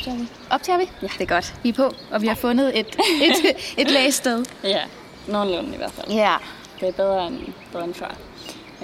[0.00, 0.28] Optager vi.
[0.50, 0.90] Optager vi?
[1.02, 1.08] Ja.
[1.18, 1.54] Det er godt.
[1.62, 2.86] Vi er på, og vi har fundet et,
[3.22, 4.44] et, et lægested.
[4.64, 4.82] Ja,
[5.28, 6.10] nogenlunde i hvert fald.
[6.10, 6.36] Ja.
[6.80, 7.38] Det er bedre end,
[7.72, 8.14] bedre end før.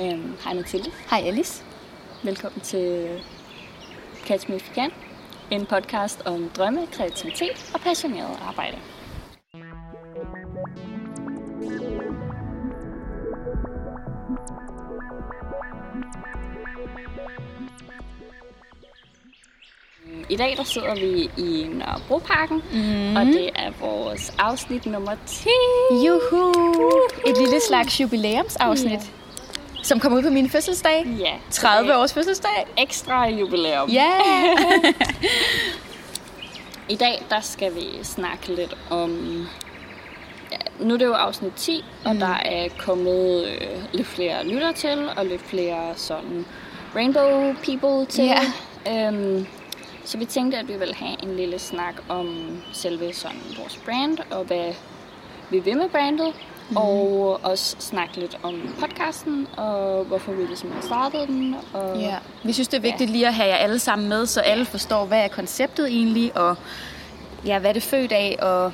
[0.01, 0.91] Øhm, hej Mathilde.
[1.11, 1.63] Hej Alice.
[2.23, 3.09] Velkommen til
[4.27, 4.91] Catch Me If You Can.
[5.51, 8.77] En podcast om drømme, kreativitet og passioneret arbejde.
[20.37, 23.17] I dag der sidder vi i Nørrebroparken, mm.
[23.17, 25.49] og det er vores afsnit nummer 10.
[26.07, 26.53] Juhu!
[27.27, 28.99] Et lille slags jubilæumsafsnit, Ja.
[29.83, 31.07] som kommer ud på min fødselsdag.
[31.19, 32.67] Ja, 30 det er års fødselsdag.
[32.79, 33.89] Ekstra jubilæum.
[33.91, 34.11] Ja!
[36.89, 39.11] I dag der skal vi snakke lidt om...
[40.53, 42.19] Ja, nu er det jo afsnit 10, og Mm.
[42.21, 46.47] der er kommet øh, lidt flere lytter til, og lidt flere sådan
[46.97, 48.25] rainbow people til.
[48.25, 49.09] Ja.
[49.09, 49.47] Øhm,
[50.07, 54.19] så vi tænkte, at vi ville have en lille snak om selve sådan vores brand,
[54.31, 54.73] og hvad
[55.51, 56.33] vi vil med brandet.
[56.71, 56.77] Mm.
[56.77, 61.57] Og også snakke lidt om podcasten, og hvorfor vi ligesom har startet den.
[61.73, 62.17] Og ja.
[62.45, 65.05] Vi synes, det er vigtigt lige at have jer alle sammen med, så alle forstår,
[65.05, 66.57] hvad er konceptet egentlig, og
[67.47, 68.73] ja, hvad er det født af, og,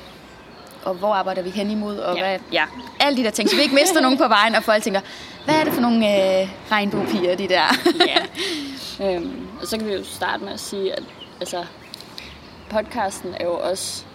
[0.85, 2.21] og hvor arbejder vi hen imod, og Ja.
[2.21, 2.63] hvad, ja,
[2.99, 5.01] alle de der ting, så vi ikke mister nogen på vejen, og folk tænker,
[5.45, 7.63] hvad er det for nogle øh, regnbuepiger, de der?
[8.99, 9.15] Ja.
[9.15, 11.03] øhm, og så kan vi jo starte med at sige, at
[11.43, 11.65] altså,
[12.69, 14.05] podcasten er jo også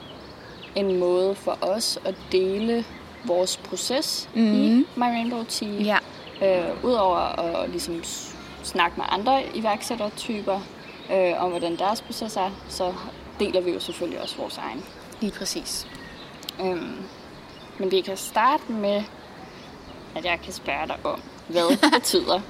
[0.74, 2.84] en måde for os at dele
[3.24, 4.54] vores proces mm.
[4.54, 5.68] i My Rainbow Tea.
[5.68, 5.80] Mhm.
[5.80, 5.98] ja.
[6.42, 8.04] Øh, Udover at ligesom
[8.62, 10.60] snakke med andre iværksættertyper
[11.12, 12.94] øh, om, hvordan deres proces er, så
[13.40, 14.84] deler vi jo selvfølgelig også vores egen.
[15.20, 15.86] Lige præcis.
[16.60, 16.96] Øhm,
[17.78, 19.02] men vi kan starte med,
[20.16, 22.40] at jeg kan spørge dig om, hvad betyder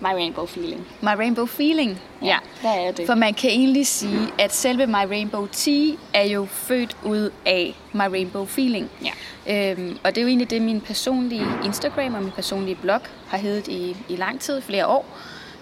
[0.00, 0.86] My Rainbow Feeling?
[1.00, 2.00] My Rainbow Feeling.
[2.22, 3.06] Ja, hvad er det?
[3.06, 7.74] For man kan egentlig sige, at selve My Rainbow Tea er jo født ud af
[7.92, 8.90] My Rainbow Feeling.
[9.04, 9.70] Ja.
[9.72, 13.38] Øhm, og det er jo egentlig det, min personlige Instagram og min personlige blog har
[13.38, 15.06] heddet i, i lang tid, flere år.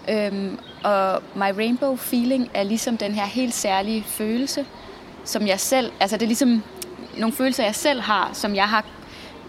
[0.09, 4.65] Øhm, og My Rainbow Feeling er ligesom den her helt særlige følelse,
[5.25, 6.63] som jeg selv, altså det er ligesom
[7.17, 8.85] nogle følelser, jeg selv har, som jeg har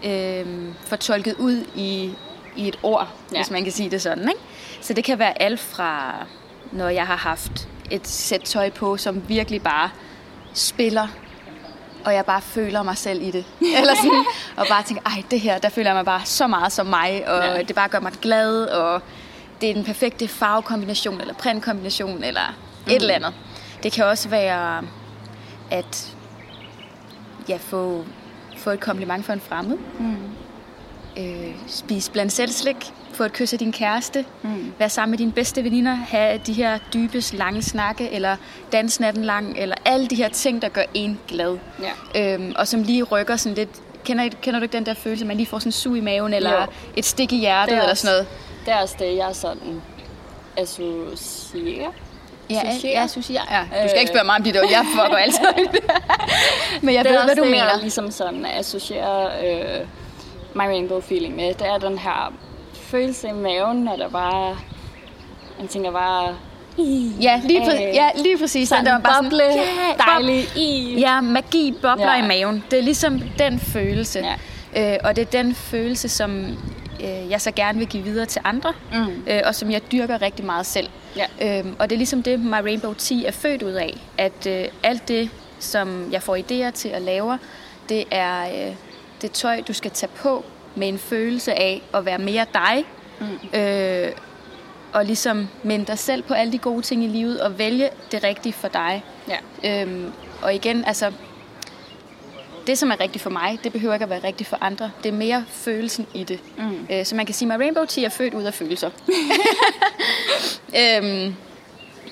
[0.05, 2.11] øhm, fortolket ud i,
[2.55, 3.35] i et ord, Ja.
[3.37, 3.41] ja.
[3.43, 4.23] hvis man kan sige det sådan.
[4.29, 4.39] Ikke?
[4.81, 6.13] Så det kan være alt fra,
[6.71, 9.89] når jeg har haft et sæt tøj på, som virkelig bare
[10.53, 11.07] spiller,
[12.05, 13.45] og jeg bare føler mig selv i det.
[13.79, 14.25] Eller sådan,
[14.57, 17.23] og bare tænker, ej, det her, der føler jeg mig bare så meget som mig,
[17.29, 17.63] og Ja.
[17.63, 19.01] det bare gør mig glad, og
[19.61, 22.55] det er den perfekte farvekombination, eller printkombination, eller
[22.87, 23.33] et eller andet.
[23.83, 24.83] Det kan også være
[25.71, 26.15] at
[27.49, 28.05] ja, få,
[28.57, 29.77] få et kompliment fra en fremmed.
[29.99, 30.17] Mm.
[31.17, 32.93] Øh, spise blandt selv slik.
[33.19, 34.25] Få et kys af din kæreste.
[34.41, 34.73] Mm.
[34.79, 35.93] Være sammen med dine bedste veninder.
[35.93, 38.09] Have de her dybe, lange snakke.
[38.11, 38.35] Eller
[38.71, 39.55] dans natten lang.
[39.57, 41.57] Eller alle de her ting, der gør en glad.
[42.15, 42.33] Ja.
[42.33, 43.69] Øhm, og som lige rykker sådan lidt...
[44.05, 45.99] Kender, kender du ikke den der følelse, at man lige får sådan en sug i
[46.01, 46.33] maven?
[46.33, 46.65] Eller Jo.
[46.95, 47.69] et stik i hjertet?
[47.71, 48.27] Det er Eller også- sådan noget?
[48.65, 49.81] Det er også det, jeg sådan
[50.57, 51.91] associerer.
[52.49, 52.93] Ja, Associerer.
[52.93, 53.59] ja, jeg synes, jeg, ja.
[53.83, 53.99] Du skal Øh.
[54.01, 54.55] ikke spørge mig om dit.
[54.55, 55.39] Jeg fucker altid.
[56.81, 57.63] Men jeg det er ved, også hvad du det, mener.
[57.65, 59.87] jeg ligesom sådan associerer øh,
[60.53, 61.53] My Rainbow Feeling med.
[61.53, 62.33] Det er den her
[62.89, 64.57] følelse i maven, når der bare...
[65.59, 66.35] Man tænker bare...
[67.21, 68.69] Ja, lige, præ- Øh, ja, lige præcis.
[68.69, 70.95] Sådan der var boble, sådan, ja, dejlig i.
[70.99, 72.23] Ja, magi bobler ja.
[72.23, 72.63] i maven.
[72.71, 74.25] Det er ligesom den følelse.
[74.75, 74.93] Ja.
[74.93, 76.45] Øh, og det er den følelse, som
[77.03, 79.23] øh, jeg så gerne vil give videre til andre, Mm.
[79.27, 80.89] øh, og som jeg dyrker rigtig meget selv.
[81.15, 81.59] Ja.
[81.59, 83.97] Øhm, og det er ligesom det, My Rainbow Tea er født ud af.
[84.17, 85.29] At øh, alt det,
[85.59, 87.39] som jeg får idéer til at lave,
[87.89, 88.73] det er øh,
[89.21, 90.43] det tøj, du skal tage på
[90.75, 92.85] med en følelse af at være mere dig.
[93.19, 93.59] Mm.
[93.59, 94.11] Øh,
[94.93, 98.23] og ligesom minde dig selv på alle de gode ting i livet, og vælge det
[98.23, 99.03] rigtige for dig.
[99.63, 99.81] Ja.
[99.81, 100.11] Øhm,
[100.41, 101.11] og igen, altså,
[102.67, 104.91] det som er rigtigt for mig, det behøver ikke at være rigtigt for andre.
[105.03, 106.39] Det er mere følelsen i det.
[106.57, 106.87] Mm.
[106.91, 108.89] Øh, så man kan sige, at Rainbow Tea er født ud af følelser.
[110.81, 111.35] øhm,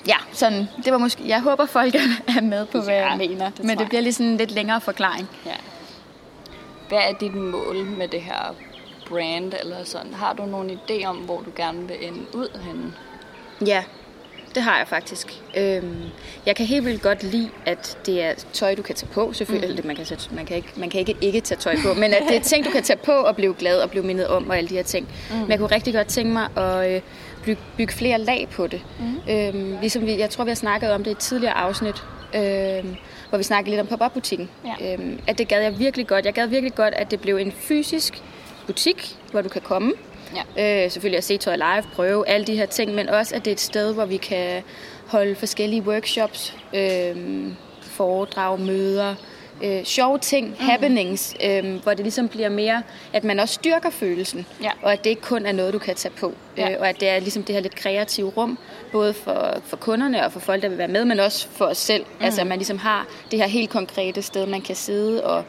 [0.06, 1.94] ja, sådan, det var måske, jeg håber, folk
[2.36, 3.50] er med på, hvad Ja, jeg mener.
[3.50, 5.28] det Men det bliver lige sådan en lidt længere forklaring.
[5.46, 5.54] Ja.
[6.88, 8.54] Hvad er dit mål med det her
[9.08, 10.14] brand eller sådan?
[10.14, 12.92] Har du nogen idé om, hvor du gerne vil ende ud henne?
[13.66, 13.84] Ja,
[14.54, 15.42] det har jeg faktisk.
[15.56, 16.02] Øhm,
[16.46, 19.32] jeg kan helt vildt godt lide, at det er tøj, du kan tage på.
[19.32, 19.86] Selvfølgelig, mm.
[19.86, 22.22] man, kan sætte, man, kan ikke, man kan ikke ikke tage tøj på, men at
[22.28, 24.58] det er ting, du kan tage på og blive glad og blive mindet om og
[24.58, 25.08] alle de her ting.
[25.30, 25.36] Mm.
[25.36, 27.00] Men jeg kunne rigtig godt tænke mig at øh,
[27.44, 28.80] bygge, bygge flere lag på det.
[28.98, 29.32] Mm.
[29.32, 32.04] Øhm, ligesom vi, jeg tror, vi har snakket om det i et tidligere afsnit,
[32.34, 32.96] øhm,
[33.28, 34.50] hvor vi snakkede lidt om pop-up-butikken.
[34.64, 34.94] Ja.
[34.94, 36.24] Øhm, at det gad jeg virkelig godt.
[36.24, 38.22] Jeg gad virkelig godt, at det blev en fysisk
[38.66, 39.92] butik, hvor du kan komme.
[40.56, 40.84] Ja.
[40.84, 43.50] Øh, selvfølgelig at se tøj live, prøve alle de her ting, men også at det
[43.50, 44.62] er et sted, hvor vi kan
[45.06, 47.16] holde forskellige workshops, øh,
[47.82, 49.14] foredrag, møder,
[49.62, 50.54] øh, sjove ting, mm.
[50.66, 52.82] happenings, øh, hvor det ligesom bliver mere,
[53.12, 54.70] at man også styrker følelsen, Ja.
[54.82, 56.70] og at det ikke kun er noget, du kan tage på, Ja.
[56.70, 58.58] øh, og at det er ligesom det her lidt kreative rum,
[58.92, 61.78] både for, for kunderne og for folk, der vil være med, men også for os
[61.78, 62.04] selv.
[62.18, 62.24] Mm.
[62.24, 65.44] Altså, at man ligesom har det her helt konkrete sted, man kan sidde og,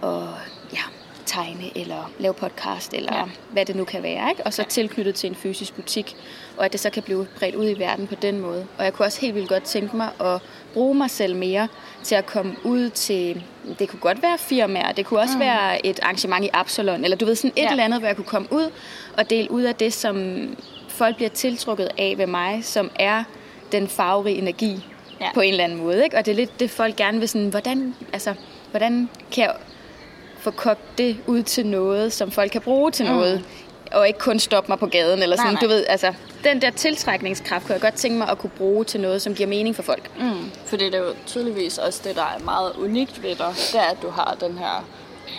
[0.00, 0.28] og
[0.72, 0.78] ja,
[1.26, 3.18] tegne, eller lave podcast, eller Ja.
[3.20, 3.24] ja.
[3.50, 4.42] hvad det nu kan være, ikke?
[4.46, 6.16] og så tilknyttet til en fysisk butik,
[6.56, 8.66] og at det så kan blive bredt ud i verden på den måde.
[8.78, 10.40] Og jeg kunne også helt vildt godt tænke mig at
[10.74, 11.68] bruge mig selv mere
[12.08, 13.42] til at komme ud til,
[13.78, 15.40] det kunne godt være firmaer, det kunne også mm.
[15.40, 17.70] være et arrangement i Absalon, eller du ved sådan et Ja.
[17.70, 18.70] eller andet, hvor jeg kunne komme ud
[19.16, 20.38] og dele ud af det, som
[20.88, 23.24] folk bliver tiltrukket af ved mig, som er
[23.72, 24.84] den farverige energi
[25.20, 25.26] ja.
[25.34, 26.04] på en eller anden måde.
[26.04, 26.16] Ikke?
[26.16, 28.34] Og det er lidt det, folk gerne vil sådan, hvordan, altså,
[28.70, 29.54] hvordan kan jeg
[30.38, 33.12] få kogt det ud til noget, som folk kan bruge til Mm.
[33.12, 33.44] noget,
[33.92, 35.60] og ikke kun stoppe mig på gaden, eller sådan, Nej, nej.
[35.62, 36.12] du ved, altså,
[36.44, 39.48] den der tiltrækningskraft kunne jeg godt tænke mig at kunne bruge til noget, som giver
[39.48, 40.10] mening for folk.
[40.18, 43.80] Mm, fordi det er jo tydeligvis også det, der er meget unikt ved dig, det
[43.80, 44.88] er, at du har den her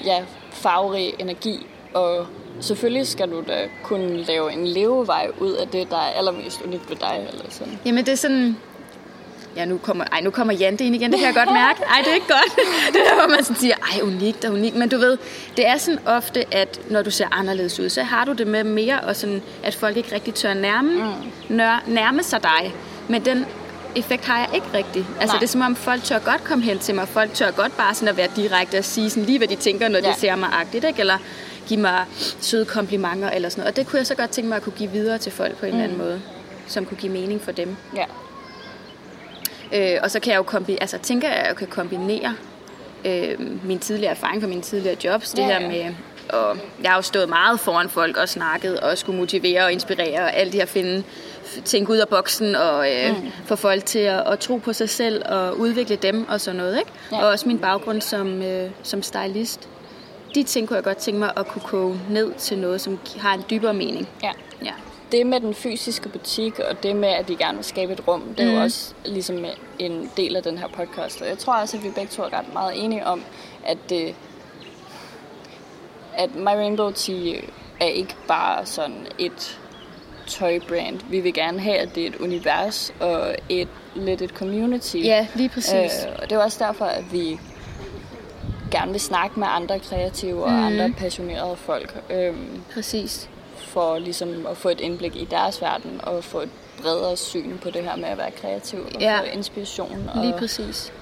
[0.05, 2.27] ja, farverige energi, og
[2.61, 6.89] selvfølgelig skal du da kunne lave en levevej ud af det, der er allermest unikt
[6.89, 7.79] ved dig, eller sådan.
[7.85, 8.57] Jamen det er sådan...
[9.55, 11.83] Ja, nu kommer, ej, nu kommer Jante ind igen, det kan jeg godt mærke.
[11.83, 12.55] Ej, det er ikke godt.
[12.93, 14.75] Det er der, hvor man sådan siger, ej, unikt og unikt.
[14.75, 15.17] Men du ved,
[15.57, 18.63] det er sådan ofte, at når du ser anderledes ud, så har du det med
[18.63, 21.55] mere, og sådan, at folk ikke rigtig tør nærme, mm.
[21.55, 22.75] nør, nærme sig dig.
[23.07, 23.45] Men den
[23.95, 25.05] effekt har jeg ikke rigtig.
[25.19, 25.39] Altså, Nej.
[25.39, 27.07] det er som om, folk tør godt komme hen til mig.
[27.07, 29.87] Folk tør godt bare sådan at være direkte og sige sådan lige, hvad de tænker,
[29.87, 30.11] når Ja.
[30.11, 30.99] de ser mig agtigt, ikke?
[30.99, 31.17] Eller
[31.67, 32.05] give mig
[32.41, 33.71] søde komplimenter eller sådan noget.
[33.71, 35.65] Og det kunne jeg så godt tænke mig at kunne give videre til folk på
[35.65, 35.77] en mm.
[35.77, 36.21] eller anden måde,
[36.67, 37.75] som kunne give mening for dem.
[37.95, 38.03] Ja.
[39.73, 42.35] Øh, og så kan jeg jo kombi- altså, tænker jeg, at jeg kan kombinere
[43.05, 45.29] øh, min tidligere erfaring fra mine tidligere jobs.
[45.31, 45.67] Det Ja, her ja.
[45.67, 45.93] med,
[46.29, 50.19] og jeg har jo stået meget foran folk og snakket og skulle motivere og inspirere
[50.19, 51.03] og alt det her finde,
[51.65, 53.31] tænke ud af boksen og øh, mm.
[53.45, 56.79] få folk til at, at tro på sig selv og udvikle dem og sådan noget.
[56.79, 56.91] Ikke?
[57.11, 57.21] Ja.
[57.21, 59.69] Og også min baggrund som, øh, som stylist.
[60.35, 63.33] De ting kunne jeg godt tænke mig at kunne koge ned til noget, som har
[63.33, 64.09] en dybere mening.
[64.23, 64.31] ja.
[64.65, 64.71] Ja.
[65.11, 68.21] Det med den fysiske butik, og det med, at de gerne vil skabe et rum,
[68.37, 68.55] det er mm.
[68.57, 69.45] jo også ligesom
[69.79, 71.21] en del af den her podcast.
[71.21, 73.21] Og jeg tror også, at vi begge to er ret meget enige om,
[73.65, 74.15] at det,
[76.17, 77.41] at My Rainbow Tea
[77.79, 79.59] er ikke bare sådan et
[80.27, 80.99] tøjbrand.
[81.09, 84.95] Vi vil gerne have, at det er et univers og et lidt et community.
[84.97, 86.05] ja, lige præcis.
[86.07, 87.39] Øh, og det er også derfor, at vi
[88.71, 90.63] gerne vil snakke med andre kreative og Mhm.
[90.65, 92.03] andre passionerede folk.
[92.09, 93.29] Øhm, præcis.
[93.61, 96.49] For ligesom at få et indblik i deres verden og få et
[96.81, 99.19] bredere syn på det her med at være kreativ og Ja.
[99.19, 100.09] få inspiration.
[100.15, 100.93] Og Lige præcis.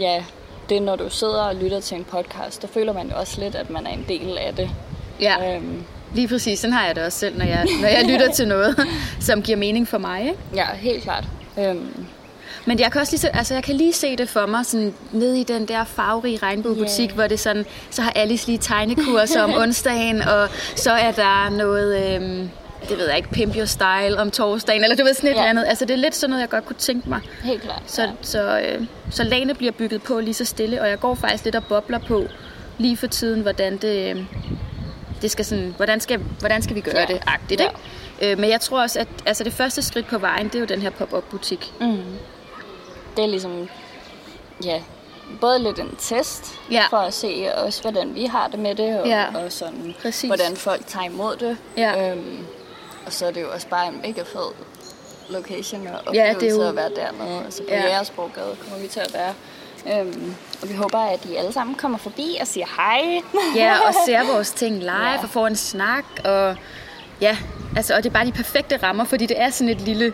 [0.00, 0.24] ja,
[0.68, 3.54] det når du sidder og lytter til en podcast, der føler man jo også lidt,
[3.54, 4.70] at man er en del af det.
[5.20, 5.56] Ja.
[5.56, 5.84] Øhm,
[6.14, 8.76] Lige præcis, sådan har jeg det også selv, når jeg, når jeg lytter til noget,
[9.20, 10.20] som giver mening for mig.
[10.22, 10.38] Ikke?
[10.54, 11.24] ja, helt klart.
[11.58, 12.06] Øhm,
[12.66, 14.94] Men jeg kan også lige, så, altså jeg kan lige se det for mig, sådan
[15.12, 17.14] nede i den der farverige regnbuebutik, yeah.
[17.14, 22.14] hvor det sådan, så har Alice lige tegnekurser om onsdagen, og så er der noget,
[22.14, 22.50] øhm,
[22.88, 25.38] det ved jeg ikke, Pimp Your Style om torsdagen, eller du ved sådan et Ja.
[25.38, 25.64] eller andet.
[25.68, 27.20] Altså det er lidt sådan noget, jeg godt kunne tænke mig.
[27.44, 27.82] helt klart.
[27.86, 28.08] Så, ja.
[28.22, 31.56] så, øh, så lagene bliver bygget på lige så stille, og jeg går faktisk lidt
[31.56, 32.24] og bobler på
[32.78, 34.22] lige for tiden, hvordan det, øh,
[35.22, 37.04] det skal sådan, hvordan skal, hvordan skal vi gøre Ja.
[37.14, 37.66] det agtigt, Ja.
[38.20, 38.32] ikke?
[38.32, 40.64] Øh, men jeg tror også, at altså det første skridt på vejen, det er jo
[40.66, 41.72] den her pop-up butik.
[41.80, 41.98] Mm.
[43.16, 43.68] Det er ligesom,
[44.64, 44.82] ja,
[45.40, 46.84] både lidt en test, Ja.
[46.90, 49.24] for at se også, hvordan vi har det med det, og, Ja.
[49.34, 50.28] og sådan, Præcis.
[50.28, 51.56] hvordan folk tager imod det.
[51.76, 52.10] Ja.
[52.10, 52.46] Øhm,
[53.06, 54.52] og så er det jo også bare en mega fed
[55.28, 57.44] location og Ja, oplevelse det er jo- at være dernede.
[57.44, 57.76] Altså på Ja.
[57.80, 57.82] ja.
[57.86, 59.34] Jægersborggade kommer vi til at være.
[60.00, 63.20] Øhm, og vi håber, at I alle sammen kommer forbi og siger hej.
[63.56, 65.10] Ja, og ser vores ting live Ja.
[65.12, 65.18] ja.
[65.22, 66.04] og får en snak.
[66.24, 66.56] Og,
[67.20, 67.36] ja,
[67.76, 70.12] altså, og det er bare de perfekte rammer, fordi det er sådan et lille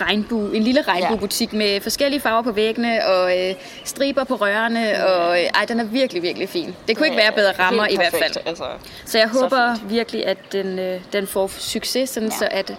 [0.00, 5.06] regnbue, en lille regnbuebutik med forskellige farver på væggene og øh, striber på rørene.
[5.06, 6.74] Og, øh, ej, den er virkelig, virkelig fin.
[6.88, 8.46] Det kunne ikke være bedre rammer Helt i hvert perfekt, fald.
[8.46, 8.64] Altså.
[9.06, 9.90] Så jeg Så håber fint.
[9.90, 12.34] virkelig, at den, øh, den får succes, sådan Ja.
[12.38, 12.74] så at,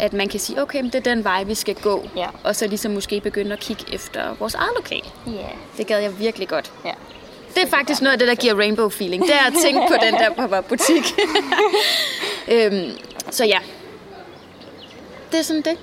[0.00, 2.08] at man kan sige, okay, men det er den vej, vi skal gå.
[2.16, 2.26] Ja.
[2.44, 5.02] Og så ligesom måske begynde at kigge efter vores eget lokal.
[5.26, 5.32] Ja.
[5.76, 6.72] Det gad jeg virkelig godt.
[6.84, 6.90] ja.
[7.54, 9.22] Det er faktisk noget af det, der giver rainbow feeling.
[9.22, 11.12] Det er at tænke på den der pop-up butik.
[12.52, 12.90] øhm,
[13.30, 13.58] så ja.
[15.32, 15.76] Det er sådan det.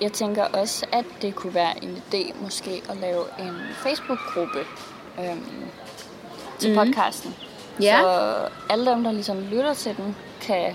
[0.00, 4.58] Jeg tænker også, at det kunne være en idé måske at lave en Facebook-gruppe
[5.20, 5.44] øhm,
[6.58, 6.76] til mm.
[6.76, 7.34] podcasten.
[7.82, 8.00] Ja.
[8.02, 8.34] Så
[8.70, 10.74] alle dem, der ligesom lytter til den, kan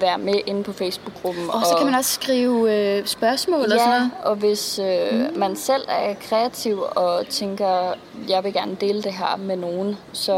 [0.00, 1.50] være med inde på Facebook-gruppen.
[1.50, 4.10] Og så kan man også skrive øh, spørgsmål og sådan Ja, noget.
[4.22, 5.38] og hvis øh, mm.
[5.38, 7.94] man selv er kreativ og tænker,
[8.28, 10.34] jeg vil gerne dele det her med nogen, så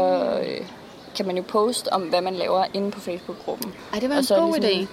[0.47, 0.67] øh,
[1.15, 3.73] kan man jo poste om, hvad man laver inde på Facebook-gruppen.
[3.93, 4.87] Ej, det var Og en så god idé.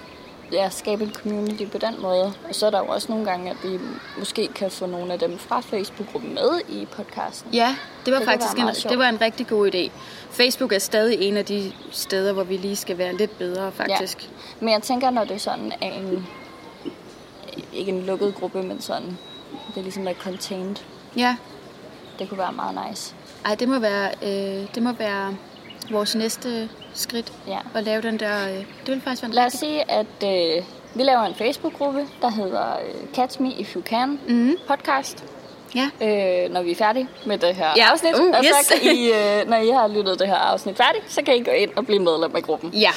[0.51, 2.33] Ja, skabe et community på den måde.
[2.49, 3.79] Og så er der jo også nogle gange, at vi
[4.19, 7.53] måske kan få nogle af dem fra Facebook-gruppen med i podcasten.
[7.53, 8.89] Ja, det var Det faktisk en, sjovt.
[8.91, 9.89] det var en rigtig god idé.
[10.31, 14.23] Facebook er stadig en af de steder, hvor vi lige skal være lidt bedre, faktisk.
[14.23, 14.27] Ja.
[14.59, 16.27] Men jeg tænker, når det sådan er en,
[17.73, 19.17] ikke en lukket gruppe, men sådan,
[19.67, 20.75] det er ligesom er contained.
[21.17, 21.35] Ja.
[22.19, 23.15] Det kunne være meget nice.
[23.45, 25.35] Ej, det må være, øh, det må være
[25.91, 27.31] vores næste skridt.
[27.47, 27.57] Ja.
[27.75, 28.43] At lave den der...
[28.49, 30.63] Øh, det vil faktisk være en Lad os sige, at øh,
[30.95, 34.57] vi laver en Facebook-gruppe, der hedder øh, Catch Me If You Can Mhm.
[34.67, 35.23] podcast,
[35.75, 35.89] Ja.
[36.45, 38.13] øh, når vi er færdige med det her Ja, afsnit.
[38.19, 41.21] uh, og så kan I, øh, når I har lyttet det her afsnit færdigt, så
[41.25, 42.69] kan I gå ind og blive medlem af gruppen.
[42.73, 42.91] Ja,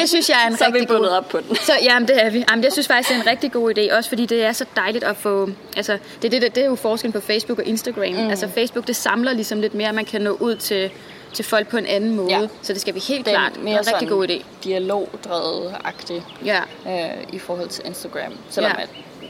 [0.00, 0.96] det synes jeg er en Så er vi rigtig god...
[0.96, 1.56] bundet op på den.
[1.56, 2.44] Så jamen, det er vi.
[2.50, 4.64] Jamen, jeg synes faktisk, det er en rigtig god idé, også fordi det er så
[4.76, 5.48] dejligt at få...
[5.76, 8.12] Altså, det, er det, der- det er jo forskellen på Facebook og Instagram.
[8.12, 8.30] Mm.
[8.30, 10.90] Altså, Facebook, det samler ligesom lidt mere, man kan nå ud til,
[11.34, 12.30] til folk på en anden måde.
[12.30, 12.46] Ja.
[12.62, 13.52] Så det skal vi helt er klart.
[13.54, 14.44] Det er en rigtig god idé.
[14.64, 18.32] dialogdrevet-agtig Ja, øh, i forhold til Instagram.
[18.50, 18.82] Selvom Ja.
[18.82, 18.88] at,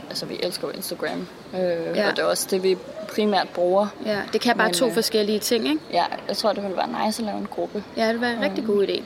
[0.08, 2.08] altså, vi elsker jo Instagram, øh, Ja.
[2.10, 2.76] og det er også det, vi
[3.08, 3.86] primært bruger.
[4.06, 4.18] ja.
[4.32, 5.80] Det kan bare Men, to øh, forskellige ting, ikke?
[5.92, 7.84] Ja, jeg tror, det ville være nice at lave en gruppe.
[7.96, 9.02] Ja, det vil være en rigtig god idé.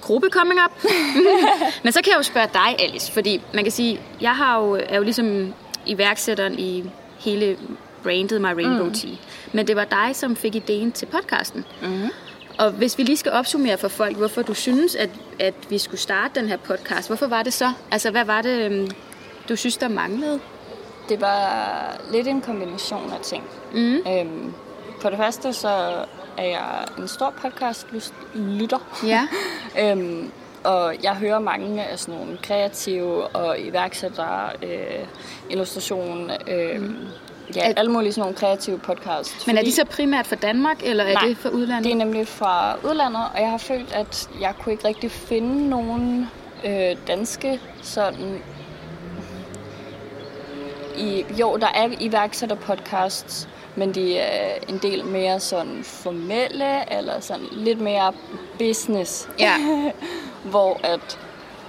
[0.00, 0.84] Gruppe coming up.
[1.84, 4.80] Men så kan jeg jo spørge dig, Alice, fordi man kan sige, jeg har jo,
[4.88, 5.54] er jo ligesom
[5.86, 6.84] iværksætteren i
[7.18, 7.56] hele
[8.02, 8.94] brandet My Rainbow mm.
[8.94, 9.10] Tea.
[9.52, 11.64] Men det var dig, som fik ideen til podcasten.
[11.82, 12.10] Mm-hmm.
[12.58, 16.00] Og hvis vi lige skal opsummere for folk, hvorfor du synes, at, at vi skulle
[16.00, 17.72] starte den her podcast, hvorfor var det så?
[17.90, 18.90] Altså, hvad var det, øhm,
[19.48, 20.40] du synes, der manglede?
[21.08, 23.44] Det var lidt en kombination af ting.
[23.72, 23.94] Mm.
[23.94, 24.52] Øhm,
[25.00, 26.04] for det første, så
[26.36, 28.98] er jeg en stor podcast-lytter.
[29.04, 29.28] Ja.
[29.90, 30.30] øhm,
[30.64, 35.06] og jeg hører mange af sådan nogle kreative og iværksættere, øh,
[35.50, 36.90] illustration, øh,
[37.56, 39.46] ja, Er- alle mulige sådan nogle kreative podcasts.
[39.46, 41.84] Men er de Fordi- så primært for Danmark, eller er Nej, det for udlandet?
[41.84, 45.68] Det er nemlig fra udlandet, og jeg har følt, at jeg kunne ikke rigtig finde
[45.68, 46.26] nogen
[46.64, 48.42] øh, danske sådan...
[50.98, 57.46] I, jo, der er iværksætterpodcasts, men de er en del mere sådan formelle, eller sådan
[57.52, 58.12] lidt mere
[58.58, 59.28] business.
[59.38, 59.54] Ja.
[60.50, 61.18] Hvor at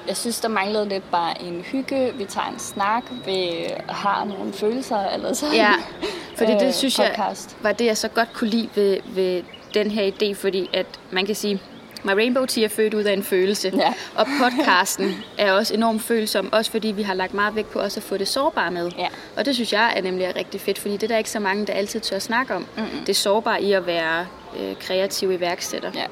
[0.08, 2.14] jeg synes, der manglede lidt bare en hygge.
[2.16, 5.56] Vi tager en snak, vi har nogle følelser, eller sådan.
[5.56, 5.72] Ja,
[6.38, 7.58] fordi det øh, synes jeg podcast.
[7.62, 9.44] var det, jeg så godt kunne lide ved, ved
[9.74, 11.62] den her idé, fordi at man kan sige,
[12.04, 13.94] My Rainbow Tea er født ud af en følelse, Ja.
[14.16, 18.00] og podcasten er også enormt følsom, også fordi vi har lagt meget vægt på også
[18.00, 18.92] at få det sårbare med.
[18.98, 19.08] Ja.
[19.38, 21.66] Og det synes jeg er nemlig rigtig fedt, fordi det er der ikke så mange,
[21.66, 22.66] der altid tør snakke om.
[22.78, 23.06] Mm-hmm.
[23.06, 24.26] Det sårbare i at være
[24.60, 26.06] øh, kreativ iværksætter, Ja,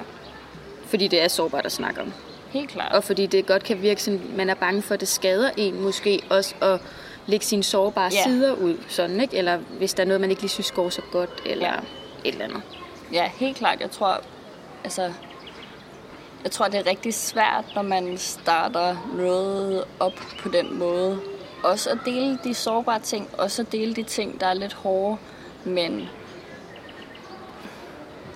[0.86, 2.14] fordi det er sårbart at snakke om.
[2.50, 2.92] Helt klart.
[2.96, 5.82] Og fordi det godt kan virke sådan, man er bange for, at det skader en
[5.82, 6.82] måske også at
[7.26, 8.24] lægge sine sårbare Ja.
[8.24, 9.38] sider ud, sådan, ikke?
[9.38, 11.74] Eller hvis der er noget, man ikke lige synes går så godt, eller Ja.
[12.24, 12.62] et eller andet.
[13.14, 13.80] Ja, helt klart.
[13.82, 14.22] Jeg tror,
[14.84, 15.14] altså,
[16.44, 21.20] jeg tror, det er rigtig svært, når man starter noget op på den måde.
[21.64, 25.18] Også at dele de sårbare ting, også at dele de ting, der er lidt hårde,
[25.64, 26.10] men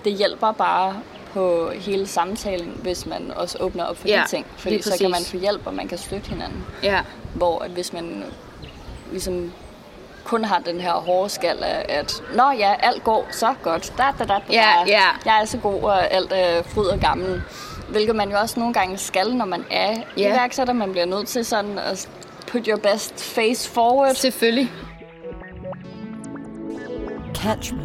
[0.04, 1.00] det hjælper bare
[1.34, 4.46] på hele samtalen, hvis man også åbner op for Ja, de ting.
[4.56, 6.64] Fordi så kan man få hjælp, og man kan støtte hinanden.
[6.82, 7.00] Ja,
[7.34, 8.24] Hvor at hvis man
[9.12, 9.52] ligesom
[10.24, 13.92] kun har den her hårde skal af, at Nå ja, alt går så godt.
[13.98, 15.02] Da, da, da, da, Ja, ja.
[15.24, 17.42] Jeg er så god, og alt er fryd og gammel.
[17.88, 20.28] Hvilket man jo også nogle gange skal, når man er Ja.
[20.30, 20.72] iværksætter.
[20.72, 22.08] Man bliver nødt til sådan at
[22.46, 24.14] put your best face forward.
[24.14, 24.70] selvfølgelig.
[27.34, 27.84] Catch me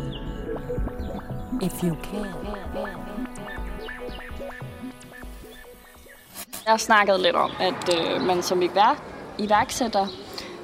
[1.61, 2.48] if you can.
[6.69, 9.01] Jeg har snakket lidt om, at øh, man som ivær-
[9.37, 10.07] iværksætter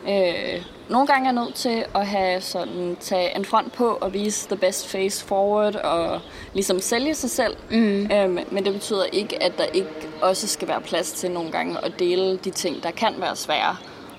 [0.09, 4.47] øh, nogle gange er nødt til at have sådan, tage en front på og vise
[4.47, 6.19] the best face forward og
[6.53, 7.55] ligesom sælge sig selv.
[7.69, 8.11] Mm.
[8.11, 9.89] Øhm, men det betyder ikke, at der ikke
[10.21, 13.75] også skal være plads til nogle gange at dele de ting, der kan være svære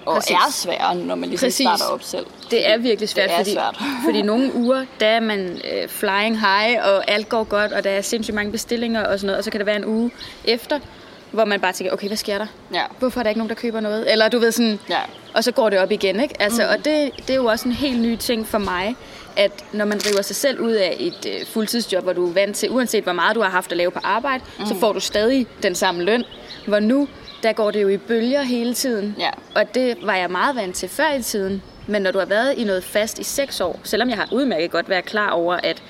[0.07, 0.31] og Præcis.
[0.31, 1.67] er svære, når man ligesom Præcis.
[1.67, 2.27] starter op selv.
[2.51, 3.77] Det er virkelig svært, Det er fordi, svært.
[4.05, 7.91] fordi nogle uger, der er man øh, flying high, og alt går godt, og der
[7.91, 10.11] er sindssygt mange bestillinger og sådan noget, og så kan der være en uge
[10.45, 10.81] efter,
[11.31, 12.47] hvor man bare tænker, okay, hvad sker der?
[12.75, 12.83] Ja.
[12.99, 14.13] Hvorfor er der ikke nogen, der køber noget?
[14.13, 15.01] Eller du ved sådan, Ja.
[15.35, 16.43] og så går det op igen, ikke?
[16.43, 16.69] Altså, mm.
[16.69, 18.97] Og det, det er jo også en helt ny ting for mig,
[19.37, 22.57] at når man driver sig selv ud af et øh, fuldtidsjob, hvor du er vant
[22.57, 24.67] til, uanset hvor meget du har haft at lave på arbejde, mm.
[24.67, 26.25] så får du stadig den samme løn.
[26.67, 27.09] Hvor nu,
[27.43, 29.17] der går det jo i bølger hele tiden.
[29.19, 29.31] Ja.
[29.55, 31.63] Og det var jeg meget vant til før i tiden.
[31.87, 34.71] Men når du har været i noget fast i seks år, selvom jeg har udmærket
[34.71, 35.83] godt været klar over, at,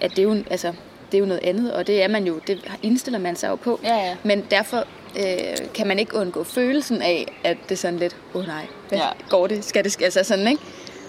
[0.00, 0.72] at det, er jo, altså,
[1.12, 3.56] det er jo noget andet, og det er man jo, det indstiller man sig jo
[3.56, 3.80] på.
[3.84, 4.16] Ja, ja.
[4.22, 4.84] Men derfor
[5.18, 8.66] øh, kan man ikke undgå følelsen af, at det er sådan lidt, åh oh, nej,
[8.88, 9.08] hvad Ja.
[9.28, 10.62] går det, skal det, altså sådan, ikke?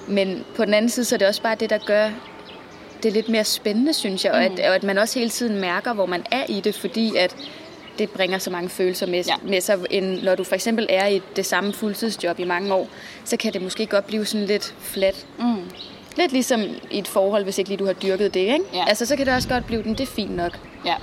[0.08, 2.10] Men på den anden side, så er det også bare det, der gør
[3.04, 5.94] det lidt mere spændende, synes jeg, og, at, og at man også hele tiden mærker,
[5.94, 7.36] hvor man er i det, fordi at
[8.00, 9.34] det bringer så mange følelser med, ja.
[9.44, 12.88] med sig, end når du for eksempel er i det samme fuldtidsjob i mange år,
[13.26, 15.26] så kan det måske godt blive sådan lidt flat.
[15.40, 15.56] Mm.
[16.20, 16.62] Lidt ligesom
[16.92, 18.66] i et forhold, hvis ikke lige du har dyrket det, ikke?
[18.74, 18.84] Ja.
[18.88, 20.60] Altså, så kan det også godt blive den, det er fint nok.
[20.86, 20.96] Ja.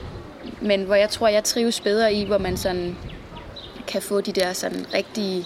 [0.60, 2.96] Men hvor jeg tror, jeg trives bedre i, hvor man sådan
[3.86, 5.44] kan få de der sådan rigtige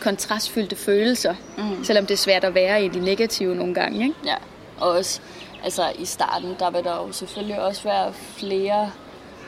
[0.00, 1.34] kontrastfyldte følelser.
[1.58, 1.84] Mm.
[1.84, 4.14] Selvom det er svært at være i de negative nogle gange, ikke?
[4.24, 4.34] Ja,
[4.80, 5.20] og også
[5.64, 8.90] altså, i starten, der vil der jo selvfølgelig også være flere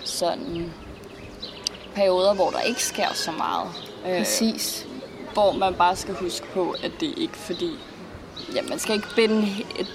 [0.04, 0.72] sådan
[1.94, 3.68] perioder, hvor der ikke sker så meget.
[4.08, 4.86] Øh, Præcis.
[5.32, 7.70] hvor man bare skal huske på, at det ikke fordi...
[8.54, 9.48] Ja, man skal ikke binde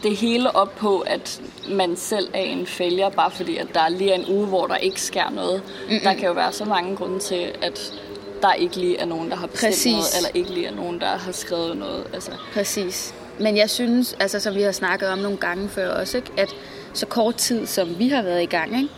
[0.03, 3.89] det hele op på, at man selv er en failure, bare fordi, at der er
[3.89, 5.62] lige en uge, hvor der ikke sker noget.
[5.89, 6.00] Mm-mm.
[6.03, 7.93] Der kan jo være så mange grunde til, at
[8.41, 9.91] der ikke lige er nogen, der har bestemt Præcis.
[9.93, 12.03] noget, eller ikke lige er nogen, der har skrevet noget.
[12.13, 13.13] Altså, Præcis.
[13.39, 16.55] Men jeg synes, altså som vi har snakket om nogle gange før også, ikke, at
[16.93, 18.89] så kort tid, som vi har været i gang, ikke,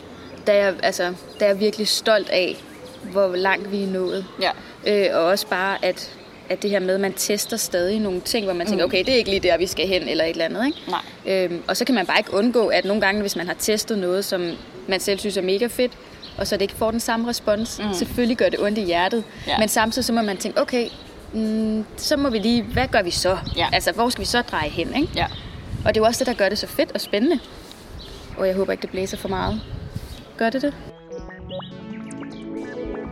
[0.48, 1.04] der, er jeg, altså,
[1.40, 2.64] der er jeg virkelig stolt af,
[3.12, 4.26] hvor langt vi er nået.
[4.42, 4.52] ja.
[4.88, 6.12] Øh, og også bare, at,
[6.52, 9.10] at det her med, at man tester stadig nogle ting, hvor man tænker, okay, det
[9.10, 10.66] er ikke lige der, vi skal hen, eller et eller andet.
[10.66, 10.78] Ikke?
[10.88, 11.02] Nej.
[11.26, 13.98] Øhm, og så kan man bare ikke undgå, at nogle gange, hvis man har testet
[13.98, 14.52] noget, som
[14.88, 15.92] man selv synes er mega fedt,
[16.38, 17.94] og så det ikke får den samme respons, mm.
[17.94, 19.24] selvfølgelig gør det ondt i hjertet.
[19.48, 19.58] Ja.
[19.60, 20.88] Men samtidig så må man tænke, okay,
[21.34, 23.38] mm, så må vi lige, hvad gør vi så?
[23.56, 23.68] Ja.
[23.74, 24.96] Altså, hvor skal vi så dreje hen?
[24.96, 25.08] Ikke?
[25.16, 25.26] Ja.
[25.86, 27.40] Og det er jo også det, der gør det så fedt og spændende.
[28.38, 29.62] Og jeg håber ikke, det blæser for meget.
[30.38, 30.74] Gør det det?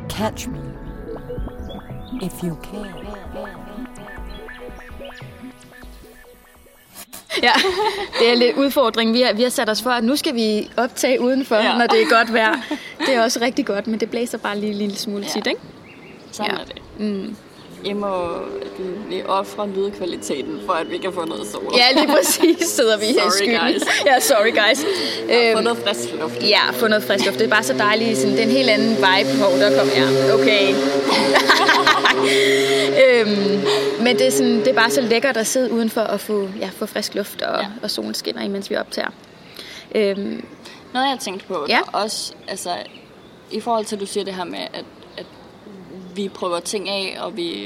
[0.10, 0.60] Catch me
[2.22, 3.08] if you can.
[7.44, 7.51] Ja,
[8.20, 9.13] det er lidt udfordring.
[9.13, 11.63] Vi har, vi har sat os for, at nu skal vi optage udenfor, Ja.
[11.63, 11.77] ja.
[11.77, 12.55] når det er godt vejr.
[13.05, 15.29] Det er også rigtig godt, men det blæser bare lige en lille smule Ja.
[15.29, 15.61] tit, ikke?
[16.31, 16.57] Sådan Ja.
[16.57, 16.81] er det.
[17.00, 17.35] Mm.
[17.83, 18.27] I må
[19.09, 21.74] vi offre lydkvaliteten, for at vi kan få noget sol.
[21.77, 23.59] Ja, lige præcis sidder vi her i Sorry, skyggen.
[23.59, 23.81] guys.
[24.05, 24.79] Ja, sorry guys.
[24.81, 26.44] Få Øhm, noget frisk luft.
[26.44, 27.39] ja, få noget frisk luft.
[27.39, 28.18] Det er bare så dejligt.
[28.18, 29.44] Sådan, det er en helt anden vibe.
[29.44, 30.74] Hov, der kom ja, okay.
[33.05, 33.61] øhm,
[34.09, 36.69] men det er, sådan, det er bare så lækkert at sidde udenfor og få, ja,
[36.74, 37.67] få frisk luft og, Ja.
[37.83, 39.09] og solen skinner, imens vi optager.
[39.95, 40.45] Øhm,
[40.93, 41.79] Noget jeg tænkte på, Ja.
[41.93, 42.69] også, altså,
[43.51, 44.85] i forhold til, at du siger det her med, at,
[45.17, 45.25] at
[46.15, 47.65] vi prøver ting af, og vi,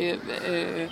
[0.49, 0.89] øh,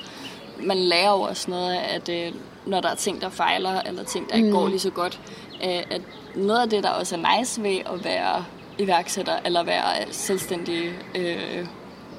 [0.59, 2.31] man lærer jo også noget af, at øh,
[2.65, 4.53] når der er ting, der fejler, eller ting, der ikke Mm.
[4.55, 5.19] går lige så godt,
[5.63, 6.01] øh, at
[6.35, 8.45] noget af det, der også er nice ved at være
[8.77, 11.65] iværksætter, eller være selvstændig øh,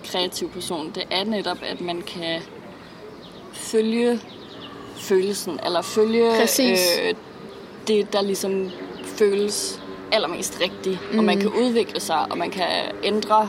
[0.05, 2.43] kreativ person, det er netop, at man kan
[3.53, 4.21] følge
[4.97, 6.81] følelsen, eller følge Præcis.
[7.03, 7.15] øh,
[7.89, 8.71] det, der ligesom
[9.05, 9.81] føles
[10.13, 10.99] allermest rigtigt.
[11.13, 11.19] Mm.
[11.19, 12.69] Og man kan udvikle sig, og man kan
[13.05, 13.49] ændre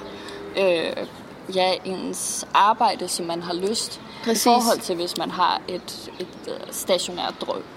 [0.59, 1.07] øh,
[1.55, 4.01] ja, ens arbejde, som man har lyst.
[4.23, 4.41] Præcis.
[4.45, 7.33] I forhold til, hvis man har et, et øh, stationært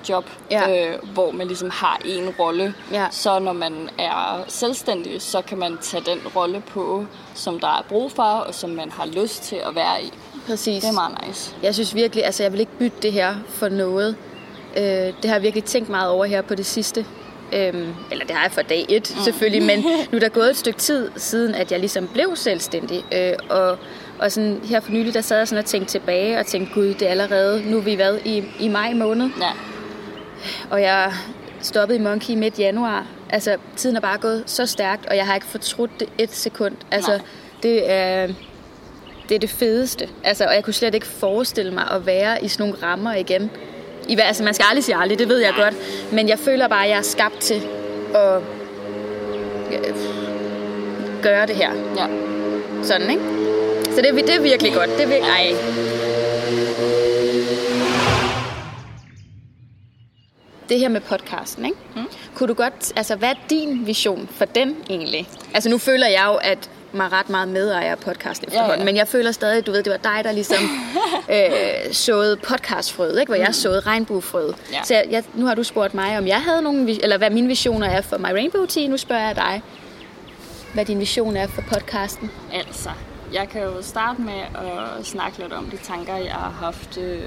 [0.09, 0.89] job, Ja.
[0.93, 2.75] øh, hvor man ligesom har en rolle.
[2.93, 3.07] Ja.
[3.11, 7.83] Så når man er selvstændig, så kan man tage den rolle på, som der er
[7.89, 10.13] brug for, og som man har lyst til at være i.
[10.47, 10.83] præcis.
[10.83, 11.55] Det er meget nice.
[11.63, 14.17] Jeg synes virkelig, altså jeg vil ikke bytte det her for noget.
[14.77, 17.07] Øh, det har jeg virkelig tænkt meget over her på det sidste.
[17.53, 19.23] Øhm, eller det har jeg for dag et, mm.
[19.23, 19.81] selvfølgelig, men
[20.13, 23.05] nu er der gået et stykke tid siden, at jeg ligesom blev selvstændig.
[23.15, 23.79] Øh, og,
[24.19, 26.87] og sådan, her for nylig, der sad jeg sådan og tænkte tilbage og tænkte, gud,
[26.95, 29.51] det er allerede, nu er vi været i, i maj måned, Ja.
[30.71, 31.13] og jeg
[31.61, 33.07] stoppede i Monkey i midt januar.
[33.31, 36.75] Altså, tiden er bare gået så stærkt, og jeg har ikke fortrudt det et sekund.
[36.91, 37.21] Altså, Nej.
[37.63, 38.29] det er,
[39.29, 40.09] det er det fedeste.
[40.25, 43.51] Altså, og jeg kunne slet ikke forestille mig at være i sådan nogle rammer igen.
[44.09, 45.75] I, altså, man skal aldrig sige aldrig, det ved jeg godt.
[46.13, 47.63] Men jeg føler bare, at jeg er skabt til
[48.15, 48.37] at
[49.73, 49.97] øh,
[51.23, 51.73] gøre det her.
[51.97, 52.07] ja.
[52.83, 53.23] Sådan, ikke?
[53.85, 54.91] Så det, er- det er virkelig godt.
[54.91, 55.55] Det er virkelig, ej.
[60.69, 61.77] Det her med podcasten, ikke?
[61.97, 62.03] Mm.
[62.35, 65.29] Kunne du godt, altså hvad er din vision for den egentlig?
[65.55, 68.85] Altså nu føler jeg jo, at mig ret meget medejer af podcast efterhånden, Ja, ja.
[68.85, 70.57] men jeg føler stadig, du ved, det var dig, der ligesom
[71.35, 73.31] øh, såede podcastfrøet, ikke?
[73.31, 74.55] Hvor jeg såede regnbuefrøet.
[74.59, 74.73] Mm.
[74.73, 74.83] Ja.
[74.85, 77.31] Så jeg, jeg, nu har du spurgt mig, om jeg havde nogle, vi- eller hvad
[77.31, 78.87] mine visioner er for My Rainbow Tea.
[78.89, 79.63] Nu spørger jeg dig,
[80.75, 82.31] hvad din vision er for podcasten.
[82.53, 82.91] Altså,
[83.33, 84.41] jeg kan jo starte med
[84.99, 87.21] at snakke lidt om de tanker, jeg har haft øh,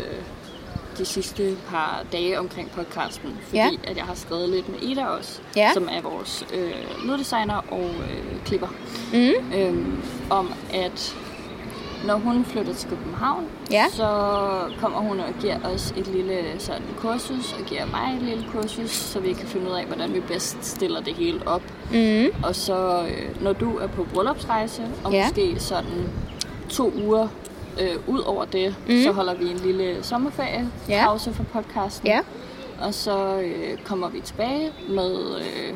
[1.00, 3.38] de sidste par dage omkring podcasten.
[3.44, 3.70] Fordi Ja.
[3.84, 5.72] at jeg har skrevet lidt med Ida også, Ja.
[5.74, 6.72] som er vores øh,
[7.06, 8.68] lyddesigner og øh, klipper.
[9.14, 9.54] Mm.
[9.58, 11.16] Øhm, om at
[12.06, 13.86] når hun flytter til København, Ja.
[13.92, 14.06] så
[14.82, 18.92] kommer hun og giver os et lille sådan kursus, og giver mig et lille kursus,
[18.92, 21.62] så vi kan finde ud af, hvordan vi bedst stiller det hele op.
[21.94, 22.26] Mm.
[22.44, 25.28] Og så øh, når du er på bryllupsrejse, og Ja.
[25.28, 26.10] måske sådan
[26.70, 27.28] to uger
[27.80, 29.04] øh, ud over det, mm.
[29.04, 31.04] så holder vi en lille sommerferie, Ja.
[31.06, 32.08] pause for podcasten.
[32.08, 32.20] Ja.
[32.82, 35.74] Og så øh, kommer vi tilbage med øh,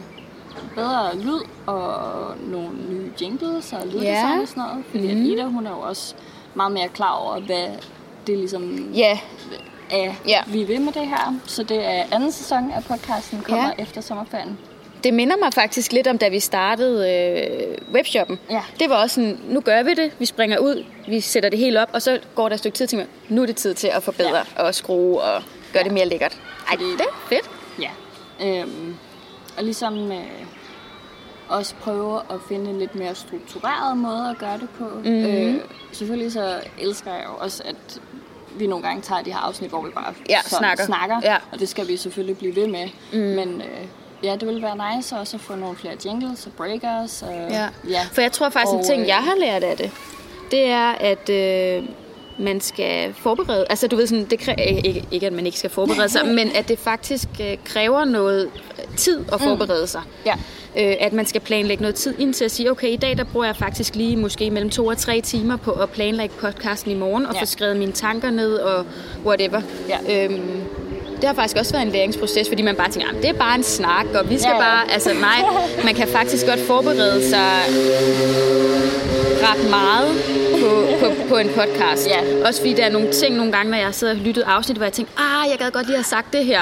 [0.75, 1.93] bedre lyd og
[2.39, 4.41] nogle nye jingles og lyddesign Ja.
[4.41, 4.85] og sådan noget.
[4.91, 5.21] Fordi mm.
[5.25, 6.15] Ida, hun er jo også
[6.55, 7.67] meget mere klar over, hvad
[8.27, 9.19] det ligesom Ja,
[9.91, 10.39] er, Ja.
[10.47, 11.35] vi vil med det her.
[11.45, 13.83] Så det er anden sæson af podcasten, kommer Ja.
[13.83, 14.57] efter sommerferien.
[15.03, 18.39] Det minder mig faktisk lidt om, da vi startede øh, webshoppen.
[18.49, 18.61] Ja.
[18.79, 21.77] Det var også sådan, nu gør vi det, vi springer ud, vi sætter det helt
[21.77, 24.03] op, og så går der et stykke tid til, nu er det tid til at
[24.03, 24.63] forbedre ja.
[24.63, 26.33] og skrue og gøre det mere lækkert.
[26.67, 27.49] Ej, Fordi- det er fedt.
[27.81, 27.89] Ja.
[28.47, 28.95] Øhm,
[29.57, 30.17] og ligesom øh,
[31.49, 34.83] også prøve at finde en lidt mere struktureret måde at gøre det på.
[34.83, 35.25] Mm-hmm.
[35.25, 35.55] Øh,
[35.91, 38.01] selvfølgelig så elsker jeg jo også, at
[38.55, 40.85] vi nogle gange tager de her afsnit, hvor vi bare Ja, snakker.
[40.85, 41.37] snakker Ja.
[41.51, 42.87] og det skal vi selvfølgelig blive ved med.
[43.13, 43.19] Mm.
[43.19, 43.85] Men øh,
[44.23, 47.21] ja, det vil være nice også at få nogle flere jingles og breakers.
[47.21, 47.67] Og, Ja.
[47.89, 48.01] ja.
[48.13, 49.91] For jeg tror faktisk, en Og, ting, øh, jeg har lært af det,
[50.51, 51.83] det er, at øh,
[52.39, 53.65] man skal forberede...
[53.69, 56.51] Altså, du ved sådan, det kræver, ikke, ikke, at man ikke skal forberede sig, men
[56.55, 58.49] at det faktisk øh, kræver noget
[58.97, 60.01] tid at forberede sig.
[60.25, 60.33] Ja.
[60.77, 63.23] Øh, at man skal planlægge noget tid ind til at sige, okay, i dag der
[63.23, 66.95] bruger jeg faktisk lige måske mellem to og tre timer på at planlægge podcasten i
[66.95, 67.41] morgen, og Ja.
[67.41, 68.85] få skrevet mine tanker ned og
[69.25, 69.61] whatever.
[69.89, 70.25] Ja.
[70.25, 70.61] Øhm,
[71.23, 73.55] det har faktisk også været en læringsproces, fordi man bare tænker, "Jamen, det er bare
[73.55, 74.61] en snak, og vi skal Ja, ja.
[74.61, 74.91] bare...
[74.93, 75.39] Altså nej,
[75.85, 77.51] man kan faktisk godt forberede sig
[79.47, 80.09] ret meget
[80.61, 82.07] på, på, på en podcast.
[82.07, 82.47] Ja.
[82.47, 84.85] Også fordi der er nogle ting nogle gange, når jeg sidder og lyttet afsnit, hvor
[84.85, 86.61] jeg tænker, ah, jeg gad godt lige have sagt det her.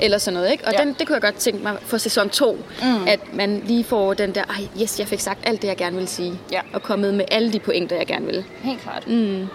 [0.00, 0.64] Eller sådan noget, ikke?
[0.66, 0.78] Og Ja.
[0.84, 3.06] den, det kunne jeg godt tænke mig for sæson 2, mm.
[3.08, 5.96] at man lige får den der, ej, yes, jeg fik sagt alt det, jeg gerne
[5.96, 6.32] vil sige.
[6.52, 6.60] Ja.
[6.72, 8.44] Og kommet med alle de pointer, jeg gerne vil.
[8.62, 9.08] Helt klart.
[9.08, 9.40] Mm.
[9.42, 9.48] Øh,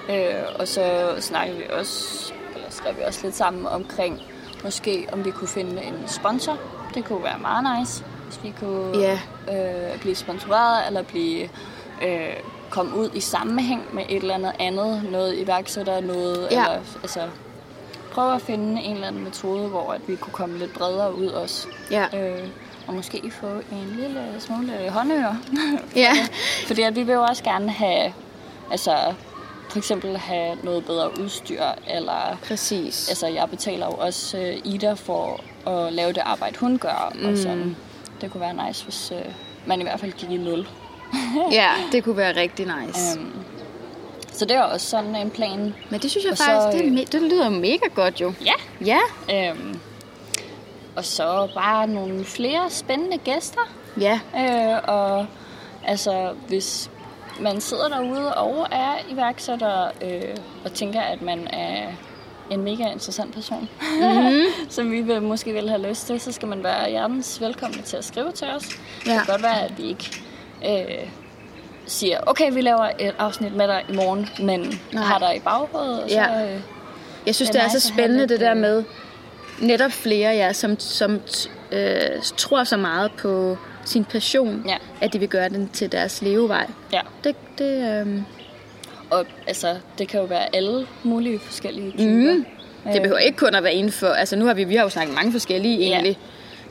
[0.55, 0.81] og så
[1.19, 4.21] snakker vi også, eller skrev vi også lidt sammen omkring,
[4.63, 6.57] måske om vi kunne finde en sponsor.
[6.93, 9.19] Det kunne være meget nice, hvis vi kunne Ja.
[9.93, 11.49] øh, blive sponsoreret, eller blive
[12.03, 12.33] øh,
[12.69, 16.61] komme ud i sammenhæng med et eller andet andet, noget iværksætter, noget, Ja.
[16.61, 17.19] eller altså
[18.11, 21.27] prøve at finde en eller anden metode, hvor at vi kunne komme lidt bredere ud
[21.27, 21.67] også.
[21.91, 22.05] Ja.
[22.19, 22.47] Øh,
[22.87, 25.35] og måske få en lille smule håndører.
[25.95, 26.11] Ja.
[26.67, 28.13] Fordi at vi vil jo også gerne have,
[28.71, 29.13] altså
[29.71, 33.09] for eksempel have noget bedre udstyr, eller Præcis.
[33.09, 37.29] altså jeg betaler jo også øh, Ida for at lave det arbejde, hun gør, mm.
[37.29, 37.75] og sådan.
[38.21, 39.31] Det kunne være nice, hvis øh,
[39.65, 40.67] man i hvert fald gik i nul.
[41.51, 43.19] Ja, det kunne være rigtig nice.
[43.19, 43.33] Um,
[44.31, 45.75] så det er også sådan en plan.
[45.89, 48.21] Men det synes jeg og så, faktisk, det, er øh, me- det lyder mega godt
[48.21, 48.33] jo.
[48.45, 48.53] Ja.
[48.85, 49.49] Ja.
[49.49, 49.79] Øhm,
[50.95, 53.61] og så bare nogle flere spændende gæster.
[53.99, 54.19] Ja.
[54.37, 55.25] Øh, og
[55.85, 56.89] altså, hvis
[57.41, 61.87] man sidder derude og er iværksætter øh, og tænker, at man er
[62.49, 63.69] en mega interessant person,
[64.01, 64.43] mm-hmm.
[64.69, 67.97] som vi vil, måske vil have lyst til, så skal man være hjertens velkommen til
[67.97, 68.63] at skrive til os.
[69.05, 69.11] Ja.
[69.11, 70.11] Det kan godt være, at vi ikke
[70.65, 71.09] øh,
[71.85, 75.03] siger, okay, vi laver et afsnit med dig i morgen, men Nej.
[75.03, 76.15] Har dig i baghovedet, og så...
[76.15, 76.53] Ja.
[76.53, 76.59] Øh,
[77.25, 78.83] Jeg synes, Det det er er, nice så spændende det der øh, med
[79.59, 81.19] netop flere af jer, som, som
[81.71, 82.01] øh,
[82.37, 84.77] tror så meget på sin passion, Ja.
[85.01, 86.67] at de vil gøre den til deres levevej.
[86.93, 87.01] ja.
[87.23, 88.21] Det, det, øh,
[89.11, 92.33] Og altså, det kan jo være alle mulige forskellige typer.
[92.33, 92.45] mm,
[92.93, 94.07] det behøver ikke kun at være inden for...
[94.07, 95.83] Altså nu har vi, vi har jo snakket mange forskellige Ja.
[95.93, 96.17] egentlig.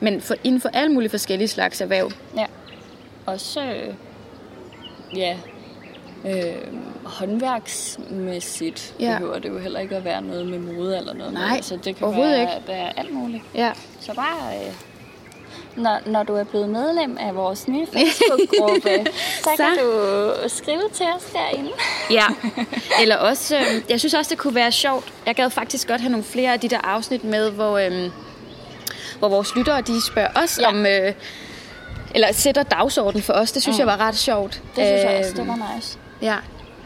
[0.01, 2.11] Men for, inden for alle mulige forskellige slags erhverv.
[2.37, 2.47] Ja.
[3.27, 3.95] Også, øh,
[5.17, 5.37] ja,
[6.29, 6.55] øh,
[7.05, 9.05] håndværksmæssigt Ja.
[9.11, 9.19] ja.
[9.19, 11.33] behøver det jo heller ikke at være noget med mode eller noget.
[11.33, 11.63] Nej, med.
[11.63, 12.69] Så det kan overhovedet være, ikke.
[12.69, 13.43] være alt muligt.
[13.55, 13.73] Ja.
[14.01, 14.75] Så bare, øh,
[15.77, 18.91] når, når du er blevet medlem af vores nye Facebook-gruppe,
[19.43, 21.71] så, så kan du skrive til os derinde.
[22.11, 22.27] Ja,
[23.01, 25.13] eller også, øh, jeg synes også, det kunne være sjovt.
[25.27, 28.11] Jeg gad faktisk godt have nogle flere af de der afsnit med, hvor, øh,
[29.19, 30.69] hvor vores lyttere, de spørger os Ja.
[30.69, 31.13] om, øh,
[32.15, 33.53] eller sætter dagsordenen for os.
[33.53, 33.79] Det synes Mm.
[33.79, 34.53] jeg var ret sjovt.
[34.77, 35.99] Det synes jeg også, det var nice.
[36.23, 36.37] Ja,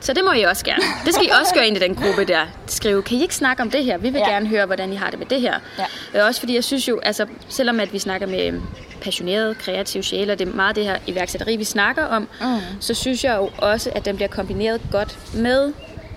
[0.05, 0.83] så det må I også gerne.
[1.07, 2.47] Det skal I også gøre ind i den gruppe der.
[2.67, 3.99] Skrive, kan I ikke snakke om det her?
[3.99, 4.31] Vi vil Ja.
[4.31, 5.55] gerne høre, hvordan I har det med det her.
[5.79, 5.85] Ja.
[6.21, 8.63] Øh, Også fordi jeg synes jo, altså selvom at vi snakker med øhm,
[9.03, 12.47] passionerede, kreative sjæle, og det er meget det her iværksætteri, vi snakker om, Mm.
[12.81, 15.73] så synes jeg jo også, at den bliver kombineret godt med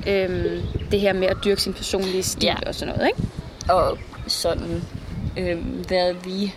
[0.07, 2.55] øhm, det her med at dyrke sin personlige stil Ja.
[2.67, 3.29] og sådan noget, ikke?
[3.73, 3.97] og
[4.27, 4.83] sådan,
[5.37, 6.53] øh, hvad vi...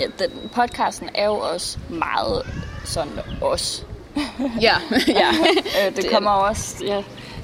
[0.00, 2.42] Ja, den, podcasten er jo også meget
[2.84, 3.86] sådan os.
[4.60, 4.74] Ja,
[5.08, 5.28] ja.
[5.28, 6.84] Øh, det, er kommer også...
[6.84, 7.02] Ja,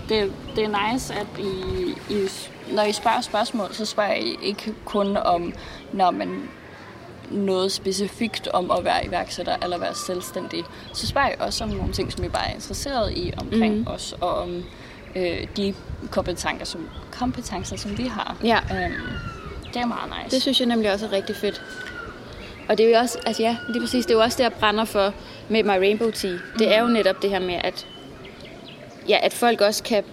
[0.08, 2.28] det, det er nice, at I, I,
[2.74, 5.52] når I spørger spørgsmål, så spørger I ikke kun om,
[5.92, 6.48] når man
[7.30, 10.64] noget specifikt om at være iværksætter eller være selvstændig.
[10.92, 13.86] Så spørger I også om nogle ting, som I bare er interesseret i omkring mm.
[13.86, 14.64] os, og om
[15.16, 15.74] øh, de
[16.10, 18.36] kompetencer som, kompetencer, som vi har.
[18.44, 18.58] Ja.
[18.72, 19.06] Øhm,
[19.74, 20.34] det er meget nice.
[20.34, 21.62] Det synes jeg nemlig også er rigtig fedt.
[22.70, 24.42] Og det er jo også, altså ja, det er præcis, det er jo også det,
[24.44, 25.14] jeg brænder for
[25.48, 26.38] med My Rainbow Tea.
[26.58, 27.86] Det er jo netop det her med, at,
[29.08, 30.04] ja, at folk også kan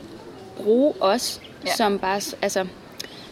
[0.58, 1.72] bruge os, Ja.
[1.76, 2.66] som bare, altså,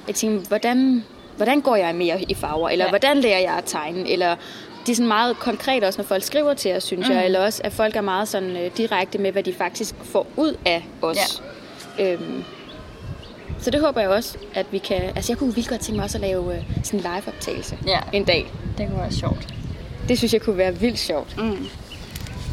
[0.07, 1.03] jeg tænker, hvordan,
[1.37, 2.69] hvordan går jeg mere i farver?
[2.69, 2.87] Eller Ja.
[2.87, 2.91] ja.
[2.91, 4.09] hvordan lærer jeg at tegne?
[4.11, 4.35] Eller
[4.85, 7.13] de er sådan meget konkrete også, når folk skriver til os, synes mm.
[7.15, 7.25] jeg.
[7.25, 10.57] Eller også, at folk er meget sådan øh, direkte med, hvad de faktisk får ud
[10.65, 11.41] af os.
[11.99, 12.13] Ja.
[12.13, 12.43] Øhm,
[13.65, 15.01] så det håber jeg også, at vi kan...
[15.01, 17.99] Altså, jeg kunne vildt godt tænke mig også at lave øh, sådan en live-optagelse Ja.
[18.13, 18.51] en dag.
[18.77, 19.47] Det kunne være sjovt.
[20.07, 21.37] Det synes jeg kunne være vildt sjovt.
[21.37, 21.67] Mm.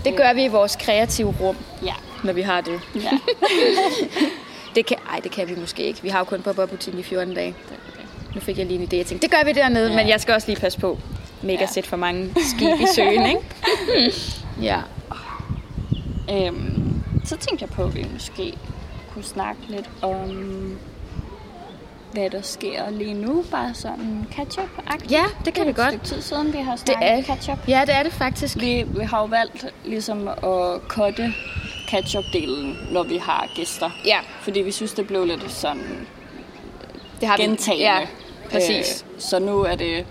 [0.05, 1.95] Det gør vi i vores kreative rum, Ja.
[2.25, 2.81] når vi har det.
[2.95, 3.11] ja.
[4.75, 6.03] Det kan, ej, det kan vi måske ikke.
[6.03, 7.55] Vi har jo kun pop up i 14 dage.
[8.35, 8.97] Nu fik jeg lige en idé.
[8.97, 9.97] Jeg tænkte, det gør vi dernede, ja.
[9.97, 10.99] men jeg skal også lige passe på.
[11.43, 11.61] Mega.
[11.61, 11.67] Ja.
[11.67, 13.41] sæt for mange skib i søen, ikke?
[14.69, 14.79] ja.
[16.31, 18.55] Øhm, så tænkte jeg på, at vi måske
[19.15, 20.79] kunne snakke lidt om,
[22.13, 23.45] hvad der sker lige nu.
[23.51, 25.11] Bare sådan catch-up-agtigt.
[25.13, 25.89] Ja, det kan vi et godt.
[25.89, 27.59] stykke tid siden, vi har Det snakket er, catch-up.
[27.69, 28.57] ja, det er det faktisk.
[28.61, 31.35] Vi, vi har jo valgt ligesom at cutte
[31.91, 33.91] catch-up-delen, når vi har gæster.
[34.05, 36.07] Ja, Fordi vi synes, det blev lidt sådan
[37.21, 37.77] det har gentagende.
[37.79, 37.83] vi.
[37.83, 37.99] Ja,
[38.51, 39.05] præcis.
[39.15, 40.07] Øh, så nu er det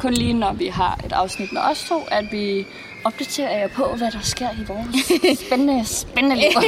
[0.00, 2.66] kun lige, når vi har et afsnit med os to, at vi
[3.04, 6.50] opdaterer jer på, hvad der sker i vores spændende, spændende liv.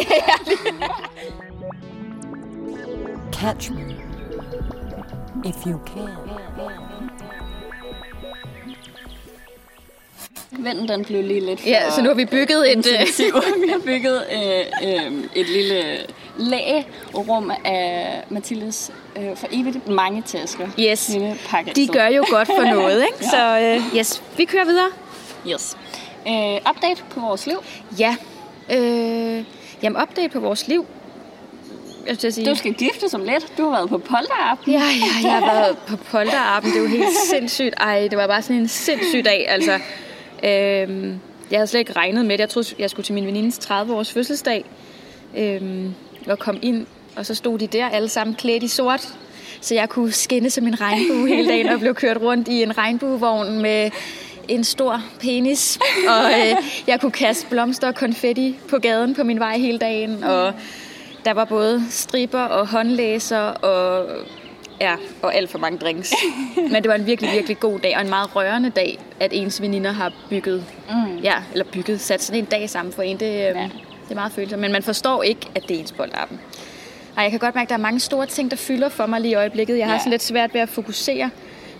[3.32, 3.91] Catch me
[5.44, 6.08] if you can.
[10.58, 12.86] Vinden den blev lige lidt for Ja, så nu har vi bygget et...
[12.86, 13.32] øh,
[13.64, 15.96] vi har bygget øh, øh, et lille
[16.38, 20.68] lægerum af Mathildes øh, for evigt mange tasker.
[20.78, 21.08] Yes.
[21.08, 21.72] Lille pakke.
[21.76, 23.24] De gør jo godt for noget, ikke?
[23.24, 24.88] Så øh, yes, vi kører videre.
[25.48, 25.76] Yes.
[26.28, 27.56] Øh, update på vores liv.
[27.98, 28.16] Ja.
[28.72, 29.44] Øh,
[29.82, 30.86] jamen, update på vores liv.
[32.06, 32.50] Jeg skal sige.
[32.50, 33.52] Du skal gifte som let.
[33.58, 34.72] Du har været på polteraften.
[34.72, 36.72] Ja, ja, jeg har været på polterappen.
[36.72, 37.74] Det er jo helt sindssygt.
[37.80, 39.72] Ej, det var bare sådan en sindssyg dag, altså.
[40.44, 42.40] Øhm, jeg havde slet ikke regnet med det.
[42.40, 44.64] Jeg troede, jeg skulle til min venindes 30-års fødselsdag.
[45.36, 45.94] Øhm,
[46.26, 46.86] og kom ind,
[47.16, 49.08] og så stod de der alle sammen klædt i sort.
[49.60, 52.78] Så jeg kunne skinne som en regnbue hele dagen, og blev kørt rundt i en
[52.78, 53.90] regnbuevogn med
[54.48, 55.78] en stor penis.
[56.08, 60.24] Og øh, jeg kunne kaste blomster og konfetti på gaden på min vej hele dagen.
[60.24, 60.52] Og
[61.24, 64.06] der var både striber og håndlæser og,
[64.80, 66.12] ja, og alt for mange drinks.
[66.72, 69.62] Men det var en virkelig, virkelig god dag, og en meget rørende dag, at ens
[69.62, 71.16] veninder har bygget, mm.
[71.18, 73.20] ja, eller bygget, sat sådan en dag sammen for en.
[73.20, 73.48] Det, ja.
[73.48, 76.40] det er meget følsomt, men man forstår ikke, at det er ens polterappen.
[77.16, 79.20] Ej, jeg kan godt mærke, at der er mange store ting, der fylder for mig
[79.20, 79.78] lige i øjeblikket.
[79.78, 79.98] Jeg har Ja.
[79.98, 81.30] sådan lidt svært ved at fokusere,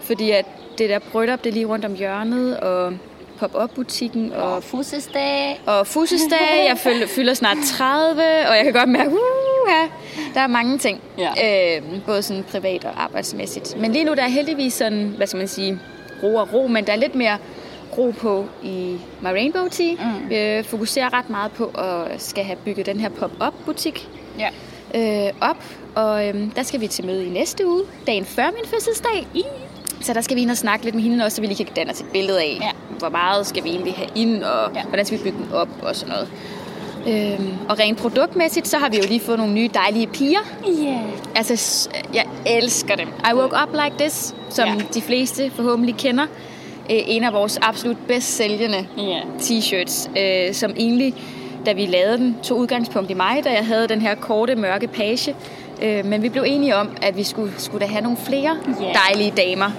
[0.01, 0.45] fordi at
[0.79, 2.93] det der bryllup, det er lige rundt om hjørnet, og
[3.49, 5.61] pop-up-butikken, og Og fødselsdag.
[5.67, 9.19] og fødselsdag, jeg fylder, fylder snart 30, og jeg kan godt mærke, uh,
[10.35, 11.01] der er mange ting.
[11.19, 11.77] Ja.
[11.77, 13.81] Øh, både sådan privat og arbejdsmæssigt.
[13.81, 15.79] Men lige nu der er heldigvis sådan, hvad skal man sige,
[16.23, 17.39] ro og ro, men der er lidt mere
[17.99, 19.93] ro på i My Rainbow Tea.
[19.93, 20.31] Mm.
[20.31, 24.49] Vi fokuserer ret meget på at skal have bygget den her pop-up butik Ja.
[25.27, 28.71] øh, op, og øh, der skal vi til møde i næste uge, dagen før min
[28.71, 29.27] fødselsdag.
[30.01, 31.75] Så der skal vi ind og snakke lidt med hende også, så vi lige kan
[31.77, 32.71] danne os et billede af, Ja.
[33.03, 34.83] Hvor meget skal vi egentlig have ind, og Ja.
[34.83, 36.29] hvordan skal vi bygge den op og sådan noget.
[37.07, 40.39] Øhm, og rent produktmæssigt, så har vi jo lige fået nogle nye dejlige piger.
[40.69, 41.01] Yeah.
[41.35, 43.09] Altså, jeg elsker dem.
[43.09, 44.75] I Woke Up Like This, som ja.
[44.95, 46.25] de fleste forhåbentlig kender.
[46.91, 49.21] Øh, en af vores absolut bedst sælgende Ja.
[49.41, 51.15] t-shirts, øh, som egentlig,
[51.67, 54.87] da vi lavede den, tog udgangspunkt i mig, da jeg havde den her korte, mørke
[54.87, 55.35] page.
[55.83, 58.93] Øh, men vi blev enige om, at vi skulle, skulle da have nogle flere Ja.
[59.09, 59.71] dejlige damer,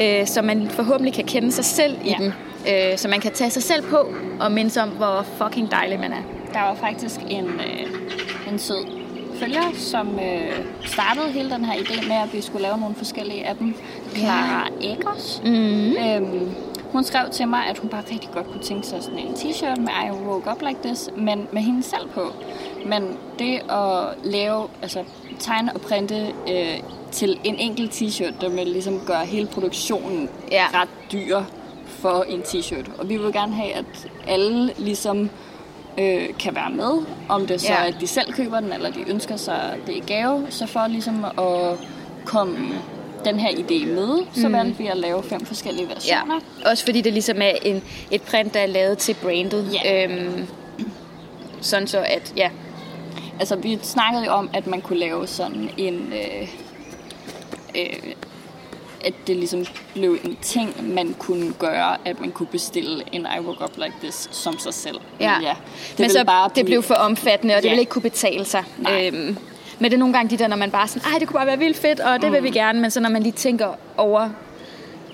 [0.00, 2.14] øh, så man forhåbentlig kan kende sig selv i Ja.
[2.18, 2.32] dem.
[2.68, 6.12] Øh, så man kan tage sig selv på og mindes om, hvor fucking dejlig man
[6.12, 6.22] er.
[6.52, 7.86] Der var faktisk en, øh,
[8.52, 8.84] en sød
[9.40, 13.46] følger, som øh, startede hele den her idé med, at vi skulle lave nogle forskellige
[13.46, 13.74] af dem.
[14.14, 15.42] Clara Eggers.
[15.44, 15.96] Mm.
[15.96, 16.50] Øhm,
[16.92, 19.80] hun skrev til mig, at hun bare rigtig godt kunne tænke sig sådan en t-shirt
[19.80, 22.32] med I woke up like this, men med hende selv på.
[22.86, 25.04] Men det at lave, altså
[25.38, 26.78] tegne og printe øh,
[27.10, 30.66] til en enkelt t-shirt, der vil ligesom gøre hele produktionen Ja.
[30.74, 31.40] ret dyr
[32.02, 32.90] for en t-shirt.
[33.00, 35.30] Og vi vil gerne have, at alle ligesom
[35.98, 36.92] øh, kan være med,
[37.28, 37.74] om det så Ja.
[37.74, 40.46] er, at de selv køber den, eller de ønsker sig det i gave.
[40.50, 41.78] Så for ligesom at
[42.24, 42.58] komme
[43.24, 44.54] den her idé med, så Mm.
[44.54, 46.40] valgte vi at lave fem forskellige Ja, versioner.
[46.66, 49.78] også fordi det ligesom er en, et print, der er lavet til brandet.
[49.84, 50.04] Ja.
[50.06, 50.46] Øhm,
[51.60, 52.50] sådan så at, ja,
[53.40, 56.12] Altså, vi snakkede jo om, at man kunne lave sådan en...
[56.12, 56.48] Øh,
[57.76, 58.12] øh,
[59.04, 63.40] at det ligesom blev en ting, man kunne gøre, at man kunne bestille en I
[63.40, 64.96] woke up like this som sig selv.
[65.20, 65.54] Ja, Men ja
[65.90, 67.70] det men så bare det blive- blev for omfattende, og det Ja.
[67.72, 68.64] ville ikke kunne betale sig.
[68.78, 69.06] Nej.
[69.06, 69.36] Øhm,
[69.78, 71.46] men det er nogle gange de der, når man bare sådan, ej, det kunne bare
[71.46, 72.34] være vildt fedt, og det Mm.
[72.34, 74.28] vil vi gerne, men så når man lige tænker over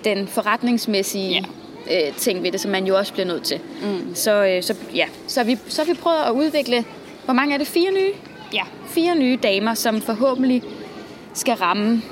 [0.04, 1.44] den forretningsmæssige
[1.90, 4.14] øh, ting ved det, som man jo også bliver nødt til, Mm.
[4.14, 6.84] så, øh, så, ja, så, vi, så vi prøvet at udvikle,
[7.24, 7.66] hvor mange er det?
[7.66, 8.12] Fire nye?
[8.54, 10.62] Ja, Fire nye damer, som forhåbentlig
[11.34, 12.02] skal ramme,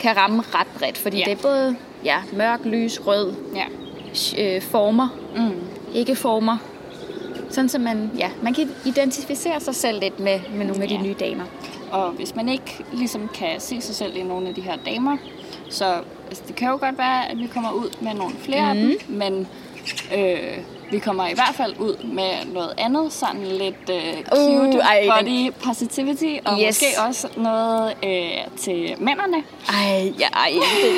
[0.00, 1.24] kan ramme ret bredt, fordi Ja.
[1.24, 3.64] det er både ja, mørk, lys, rød, ja.
[4.56, 5.08] øh, former.
[5.36, 5.60] Mm.
[5.94, 6.56] Ikke former.
[7.50, 10.94] Sådan så man, ja, man kan identificere sig selv lidt med, med nogle af de
[10.94, 11.02] Ja.
[11.02, 11.44] nye damer.
[11.92, 15.16] Og hvis man ikke ligesom kan se sig selv i nogle af de her damer,
[15.70, 15.84] så
[16.28, 18.80] altså, det kan jo godt være, at vi kommer ud med nogle flere mm.
[18.80, 19.46] af dem, men
[20.16, 20.58] øh,
[20.90, 25.00] vi kommer i hvert fald ud med noget andet, sådan lidt øh, cute Uh, ej,
[25.00, 26.66] den- body positivity, og Yes.
[26.66, 29.42] måske også noget øh, til mændene.
[29.68, 30.50] Ej, ja, ej,
[30.82, 30.92] det,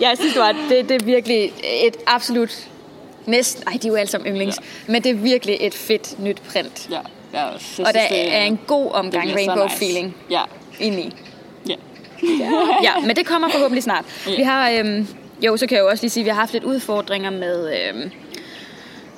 [0.00, 1.52] jeg synes, det, var, det, det er virkelig
[1.84, 2.68] et absolut
[3.26, 4.92] næsten, ej, de er jo alle sammen yndlings, ja.
[4.92, 6.88] men det er virkelig et fedt nyt print.
[6.90, 6.98] Ja,
[7.32, 9.76] jeg synes, Og der det, er en god omgang rainbow nice.
[9.76, 10.42] feeling Ja,
[10.80, 11.12] indeni.
[11.68, 11.74] ja.
[12.82, 14.04] Ja, men det kommer forhåbentlig snart.
[14.26, 14.36] Ja.
[14.36, 15.06] Vi har, øhm,
[15.42, 17.72] jo, så kan jeg jo også lige sige, at vi har haft lidt udfordringer med
[17.88, 18.10] øhm,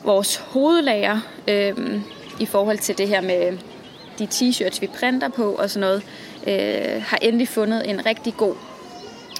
[0.04, 2.02] vores hovedlager øhm,
[2.40, 3.58] i forhold til det her med
[4.18, 6.02] de t-shirts, vi printer på og sådan noget.
[6.46, 8.54] Øh, har endelig fundet en rigtig god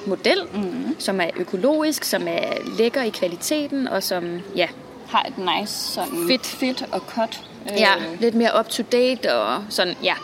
[0.07, 0.97] model, mm.
[0.99, 4.69] som er økologisk, som er lækker i kvaliteten og som, ja,
[5.09, 6.47] Har et nice sådan Fit.
[6.47, 7.41] fit og cut.
[7.73, 10.15] Øh, Ja, lidt mere up to date og sådan, ja.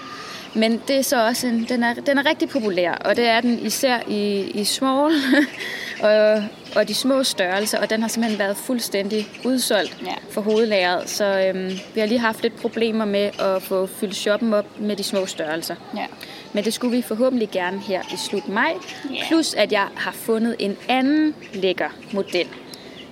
[0.55, 3.41] Men det er så også en, den, er, den er rigtig populær, og det er
[3.41, 5.13] den især i, i small
[6.03, 6.43] og,
[6.77, 10.15] og de små størrelser, og den har simpelthen været fuldstændig udsolgt Ja.
[10.31, 14.55] for hovedlageret, så øhm, vi har lige haft lidt problemer med at få fyldt shoppen
[14.55, 15.75] op med de små størrelser.
[15.97, 16.07] Ja.
[16.53, 18.73] Men det skulle vi forhåbentlig gerne her i slut maj.
[19.15, 19.27] Ja.
[19.29, 22.47] Plus at jeg har fundet en anden lækker model,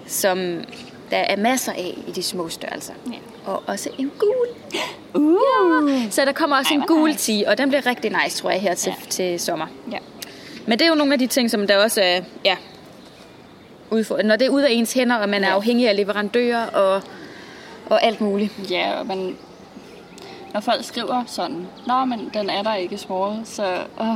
[0.07, 0.65] som
[1.11, 2.93] der er masser af i de små størrelser.
[3.13, 3.17] Ja.
[3.53, 4.47] Og også en gul.
[5.15, 6.11] Uh.
[6.11, 7.45] Så der kommer også Ej, en gul nice.
[7.49, 9.11] og den bliver rigtig nice, tror jeg, her til, Ja.
[9.11, 9.67] til sommer.
[9.93, 9.99] Ja.
[10.67, 12.57] Men det er jo nogle af de ting, som der også er, ja,
[13.91, 14.27] udfordret.
[14.27, 15.55] Når det er ud af ens hænder, og man er Ja.
[15.55, 17.03] afhængig af leverandører og,
[17.87, 18.53] og alt muligt.
[18.71, 19.37] Ja, men
[20.55, 23.63] når folk skriver sådan, Nå, men den er der ikke small, så
[24.01, 24.07] åh,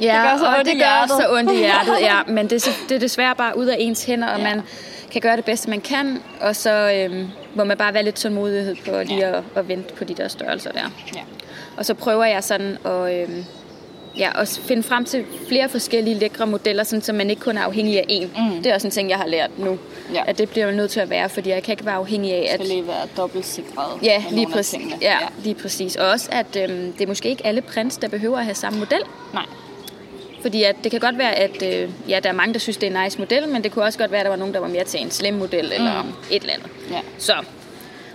[0.00, 1.16] Ja, det gør så og ondt det i gør hjertet.
[1.16, 2.18] så ondt i hjertet, ja.
[2.34, 4.44] Men det, er det er desværre bare ud af ens hænder, og Ja.
[4.54, 4.62] man
[5.12, 6.22] kan gøre det bedste, man kan.
[6.40, 9.38] Og så øhm, må man bare være lidt tålmodighed på lige Ja.
[9.38, 10.90] at, at vente på de der størrelser der.
[11.14, 11.20] Ja.
[11.76, 13.44] Og så prøver jeg sådan at, øhm,
[14.18, 17.62] ja, at finde frem til flere forskellige lækre modeller, sådan, så man ikke kun er
[17.62, 18.40] afhængig af én.
[18.42, 18.62] Mm.
[18.62, 19.78] Det er også en ting, jeg har lært nu.
[20.14, 20.22] Ja.
[20.26, 22.48] At det bliver man nødt til at være, fordi jeg kan ikke være afhængig af,
[22.48, 24.02] at skal lige være dobbelt sikret.
[24.02, 24.70] Ja, lige præcis.
[24.70, 24.94] tingene.
[25.02, 25.96] Ja, lige præcis.
[25.96, 28.78] Og også, at øhm, det er måske ikke alle prints, der behøver at have samme
[28.78, 29.00] model.
[29.34, 29.44] Nej.
[30.42, 32.92] Fordi at det kan godt være, at øh, ja, der er mange, der synes, det
[32.92, 34.60] er en nice model, men det kunne også godt være, at der var nogen, der
[34.60, 36.08] var mere til en slim model eller Mm.
[36.30, 36.68] et eller andet.
[36.90, 37.00] Ja.
[37.18, 37.32] Så,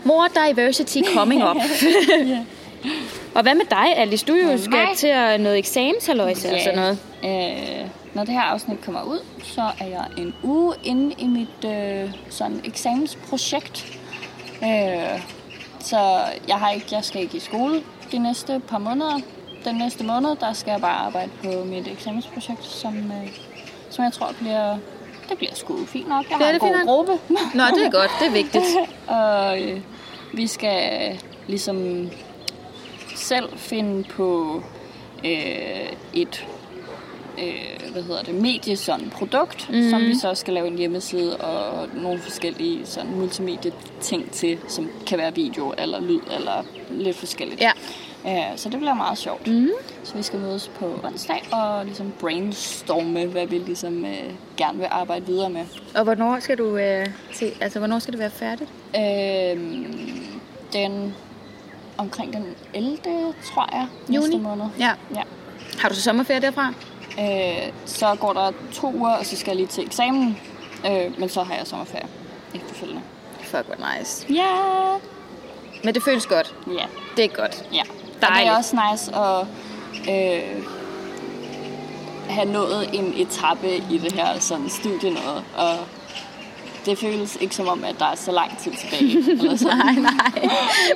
[0.04, 1.56] more diversity coming up.
[3.36, 4.26] og hvad med dig, Alice?
[4.26, 4.98] Du jo skal mig?
[4.98, 6.98] til at noget eksamenshalløjse og sådan noget.
[7.26, 11.66] Øh, når det her afsnit kommer ud, så er jeg en uge inde i mit
[11.72, 13.86] øh, sådan eksamensprojekt.
[14.64, 15.20] Øh,
[15.80, 15.98] så
[16.48, 17.82] jeg har ikke, jeg skal ikke i skole
[18.12, 19.20] de næste par måneder.
[19.66, 23.40] Den næste måned, der skal jeg bare arbejde på mit eksamensprojekt, som, øh,
[23.90, 24.78] som jeg tror bliver,
[25.30, 26.26] det bliver sgu fint nok.
[26.30, 27.12] Jeg Bliver har en det god gruppe.
[27.58, 28.12] Nå, det er godt.
[28.20, 28.66] Det er vigtigt.
[29.08, 29.82] Og øh,
[30.34, 32.10] vi skal ligesom
[33.16, 34.62] selv finde på
[35.26, 36.48] øh, et
[37.38, 39.90] øh, hvad hedder det, medie sådan produkt, mm.
[39.90, 43.72] som vi så skal lave en hjemmeside og nogle forskellige sådan multimedie
[44.02, 47.62] ting til, som kan være video eller lyd eller lidt forskelligt.
[47.62, 47.72] Ja.
[48.28, 49.48] Øh, så det bliver meget sjovt.
[49.48, 49.70] Mm.
[50.04, 54.88] Så vi skal mødes på onsdag og ligesom brainstorme, hvad vi ligesom øh, gerne vil
[54.92, 55.66] arbejde videre med.
[55.96, 58.70] Og hvornår skal du øh, til, altså, hvornår skal det være færdigt?
[58.96, 59.84] Øh,
[60.74, 61.16] den
[61.98, 62.98] omkring den 11.
[63.54, 64.44] tror jeg, næste Juni?
[64.44, 64.66] måned.
[64.80, 64.92] Ja.
[65.16, 65.22] Ja.
[65.80, 66.74] Har du så sommerferie derfra?
[67.20, 70.38] Øh, så går der to uger, og så skal jeg lige til eksamen.
[70.88, 72.08] Øh, men så har jeg sommerferie
[72.56, 73.02] efterfølgende.
[73.42, 74.26] Fuck, hvor nice.
[74.34, 74.50] Ja!
[75.84, 76.56] Men det føles godt.
[76.68, 76.86] Ja,
[77.18, 77.66] Det er godt.
[77.74, 77.82] ja.
[78.24, 78.54] Og det Dejligt.
[78.54, 79.46] er også nice at
[80.16, 80.64] øh,
[82.30, 85.44] have nået en etape i det her sådan studie noget.
[85.58, 85.74] Og
[86.86, 89.18] det føles ikke som om, at der er så lang tid tilbage.
[89.32, 89.78] Eller sådan.
[89.78, 90.50] Nej, nej.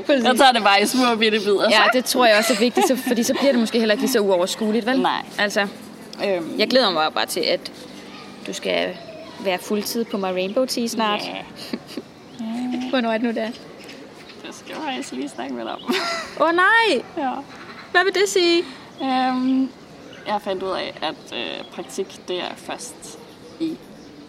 [0.06, 0.24] Præcis.
[0.26, 1.70] Jeg tager det bare i små bitte bidder.
[1.70, 4.02] Ja, det tror jeg også er vigtigt, så, fordi så bliver det måske heller ikke
[4.04, 5.02] lige så uoverskueligt, vel?
[5.02, 5.22] Nej.
[5.40, 5.68] Altså,
[6.26, 7.72] Øhm, jeg glæder mig bare til, at
[8.48, 8.98] du skal
[9.40, 11.22] være fuldtid på My Rainbow Tea snart.
[11.22, 11.36] Ja,
[12.90, 13.48] Hvornår er det nu der?
[14.68, 15.82] Det skal jeg lige snakke med dig om.
[16.40, 17.04] Åh oh, nej!
[17.24, 17.32] ja.
[17.92, 18.64] Hvad vil det sige?
[19.02, 19.70] Øhm,
[20.28, 23.20] jeg fandt ud af, at øh, praktik, det er først
[23.60, 23.78] i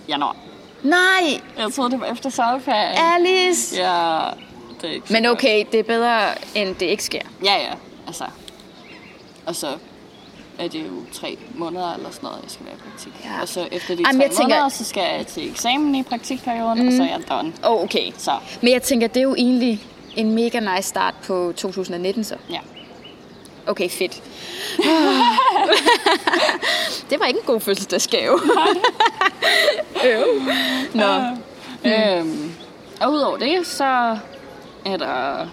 [0.09, 0.37] januar.
[0.83, 1.41] Nej!
[1.59, 2.99] Jeg troede, det var efter sommerferien.
[2.99, 3.77] Alice!
[3.77, 4.21] Ja,
[4.81, 6.21] det er ikke Men okay, det er bedre,
[6.55, 7.23] end det ikke sker.
[7.45, 7.73] Ja, ja,
[8.07, 8.25] altså.
[9.47, 9.67] Og så
[10.59, 13.13] er det jo tre måneder eller sådan noget, jeg skal være i praktik.
[13.25, 13.41] Ja.
[13.43, 16.83] Og så efter de Jamen, tre tænker- måneder, så skal jeg til eksamen i praktikperioden,
[16.83, 16.87] mm.
[16.89, 17.53] og så er jeg done.
[17.65, 18.13] Åh, oh, okay.
[18.19, 18.33] Så,
[18.63, 19.87] Men jeg tænker, det er jo egentlig
[20.17, 22.37] en mega nice start på 2019 så.
[22.51, 22.61] ja.
[23.67, 24.23] Okay, fedt.
[27.11, 28.41] det var ikke en god fødselsdagsgave.
[30.05, 30.27] Øv.
[30.95, 31.19] Nå.
[31.85, 31.91] Mm.
[31.91, 32.53] Øhm,
[33.01, 34.19] og udover det, så
[34.85, 35.47] er der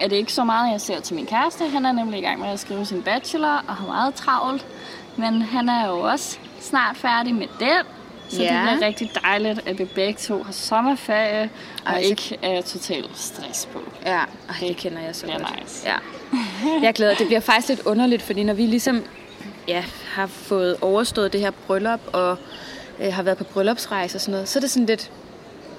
[0.00, 1.68] er det ikke så meget, jeg ser til min kæreste.
[1.68, 4.66] Han er nemlig i gang med at skrive sin bachelor og har meget travlt.
[5.16, 7.95] Men han er jo også snart færdig med den.
[8.28, 8.52] Så Ja.
[8.52, 11.50] det bliver rigtig dejligt, at vi begge to har sommerferie
[11.86, 13.78] og Ej, ikke er totalt stress på.
[14.06, 14.24] Ja, Ej,
[14.60, 15.60] det kender jeg så Det er godt.
[15.62, 15.88] nice.
[15.88, 15.96] Ja.
[16.86, 19.04] Jeg glæder Det bliver faktisk lidt underligt, fordi når vi ligesom
[19.68, 22.36] ja, har fået overstået det her bryllup, og
[23.00, 25.10] øh, har været på bryllupsrejse og sådan noget, så er det sådan lidt,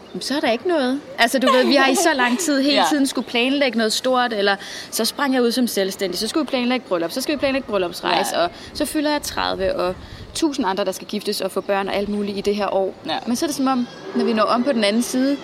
[0.10, 1.02] "Jamen, så er der ikke noget.
[1.18, 2.84] Altså du ved, vi har i så lang tid hele Ja.
[2.90, 4.56] tiden skulle planlægge noget stort, eller
[4.92, 7.68] så sprang jeg ud som selvstændig, så skulle vi planlægge bryllup, så skal vi planlægge
[7.68, 8.44] bryllupsrejse, Ja.
[8.44, 9.96] og så fylder jeg 30, og
[10.38, 12.94] tusind andre, der skal giftes og få børn og alt muligt i det her år.
[13.06, 13.18] Ja.
[13.28, 15.38] Men så er det som om, når vi når om på den anden side,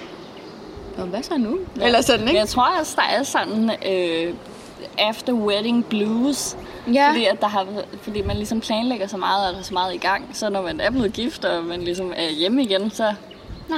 [0.97, 1.59] Nå, hvad så nu?
[1.79, 1.85] Ja.
[1.85, 2.39] Eller sådan, ikke?
[2.39, 4.33] jeg tror også, der er sådan øh,
[4.97, 6.57] after wedding blues.
[6.93, 7.09] Ja.
[7.09, 7.65] Fordi, at der har,
[8.01, 10.29] fordi man ligesom planlægger så meget, og er så meget i gang.
[10.33, 13.13] Så når man er blevet gift, og man ligesom er hjemme igen, så...
[13.69, 13.75] Nå,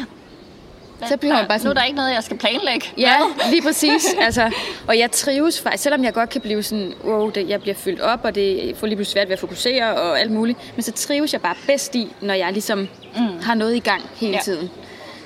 [1.09, 2.85] Så bliver man bare Nu sådan- er der ikke noget, jeg skal planlægge.
[2.97, 3.17] Ja,
[3.49, 4.05] lige præcis.
[4.21, 4.51] Altså,
[4.87, 8.01] og jeg trives faktisk, selvom jeg godt kan blive sådan, wow, det, jeg bliver fyldt
[8.01, 10.59] op, og det jeg får lige pludselig svært ved at fokusere og alt muligt.
[10.75, 13.39] Men så trives jeg bare bedst i, når jeg ligesom mm.
[13.43, 14.39] har noget i gang hele Ja.
[14.43, 14.69] tiden.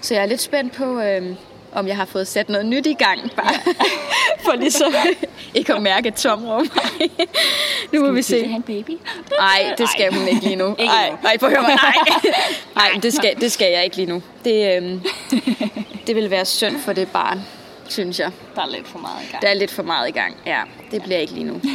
[0.01, 1.35] Så jeg er lidt spændt på, øhm,
[1.71, 3.71] om jeg har fået sat noget nyt i gang, bare ja.
[4.45, 4.93] for ligesom
[5.53, 6.69] ikke at mærke et tomrum.
[7.93, 8.45] nu må vi Skal se.
[8.45, 8.97] have en baby?
[9.39, 10.75] Nej, det skal hun ikke lige nu.
[10.79, 11.69] Nej, nej, prøv at mig.
[11.69, 11.93] Nej,
[12.91, 14.21] nej det, skal, det skal jeg ikke lige nu.
[14.45, 15.01] Det, øhm,
[16.07, 17.41] det vil være synd for det barn,
[17.87, 18.31] synes jeg.
[18.55, 19.41] Der er lidt for meget i gang.
[19.41, 20.37] Der er lidt for meget i gang.
[20.45, 20.61] Ja,
[20.91, 21.61] det bliver ikke lige nu.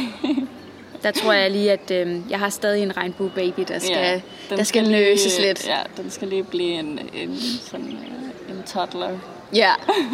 [1.03, 4.63] Der tror jeg lige, at øhm, jeg har stadig en regnbue-baby, der skal, ja, der
[4.63, 5.67] skal nøses lige, lidt.
[5.67, 9.17] Ja, den skal lige blive en, en, sådan, øh, en toddler.
[9.53, 9.71] Ja,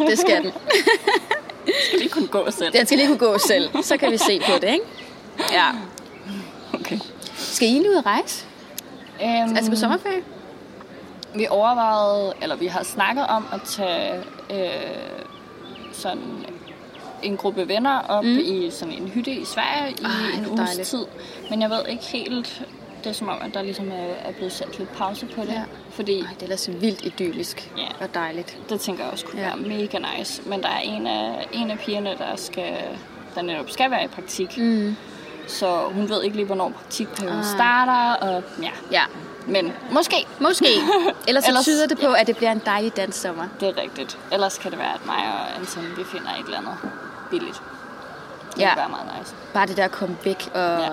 [0.08, 0.44] det skal den.
[0.44, 2.72] Den skal lige kunne gå selv.
[2.72, 3.70] Den skal lige kunne gå selv.
[3.82, 4.84] Så kan vi se på det, ikke?
[5.52, 5.66] Ja.
[6.74, 6.98] Okay.
[7.34, 8.44] Skal I egentlig ud at rejse?
[9.22, 10.22] Um, Altså på sommerferie?
[11.34, 14.14] Vi overvejede, eller vi har snakket om at tage
[14.50, 14.68] øh,
[15.92, 16.46] sådan
[17.22, 18.38] en gruppe venner op mm.
[18.38, 20.88] i sådan en hytte i Sverige i Ej, en uges dejligt.
[20.88, 21.04] tid.
[21.50, 22.62] Men jeg ved ikke helt,
[23.04, 25.48] det er som om, at der ligesom er, er blevet sat lidt pause på det.
[25.52, 25.62] Ja.
[25.92, 28.04] Fordi Ej, det er så vildt idyllisk Ja.
[28.04, 28.58] og dejligt.
[28.68, 29.48] det tænker jeg også kunne Ja.
[29.48, 29.56] ja.
[29.56, 30.42] være mega nice.
[30.46, 32.74] Men der er en af, en af pigerne, der, skal,
[33.34, 34.58] der netop skal være i praktik.
[34.58, 34.96] Mm.
[35.46, 37.44] Så hun ved ikke lige, hvornår praktikperioden Ah.
[37.44, 38.14] starter.
[38.26, 39.02] Og ja, Ja,
[39.46, 40.16] men måske.
[40.40, 40.66] måske.
[41.28, 43.44] Ellers, så Ellers- tyder det på, at det bliver en dejlig dansk sommer.
[43.60, 44.18] Det er rigtigt.
[44.32, 46.74] Ellers kan det være, at mig og Anton, vi finder et eller andet
[47.30, 47.62] billigt.
[48.54, 48.68] Det Ja.
[48.68, 48.74] ja.
[48.76, 49.34] være meget nice.
[49.54, 50.80] Bare det der at komme væk og Ja.
[50.80, 50.88] ja.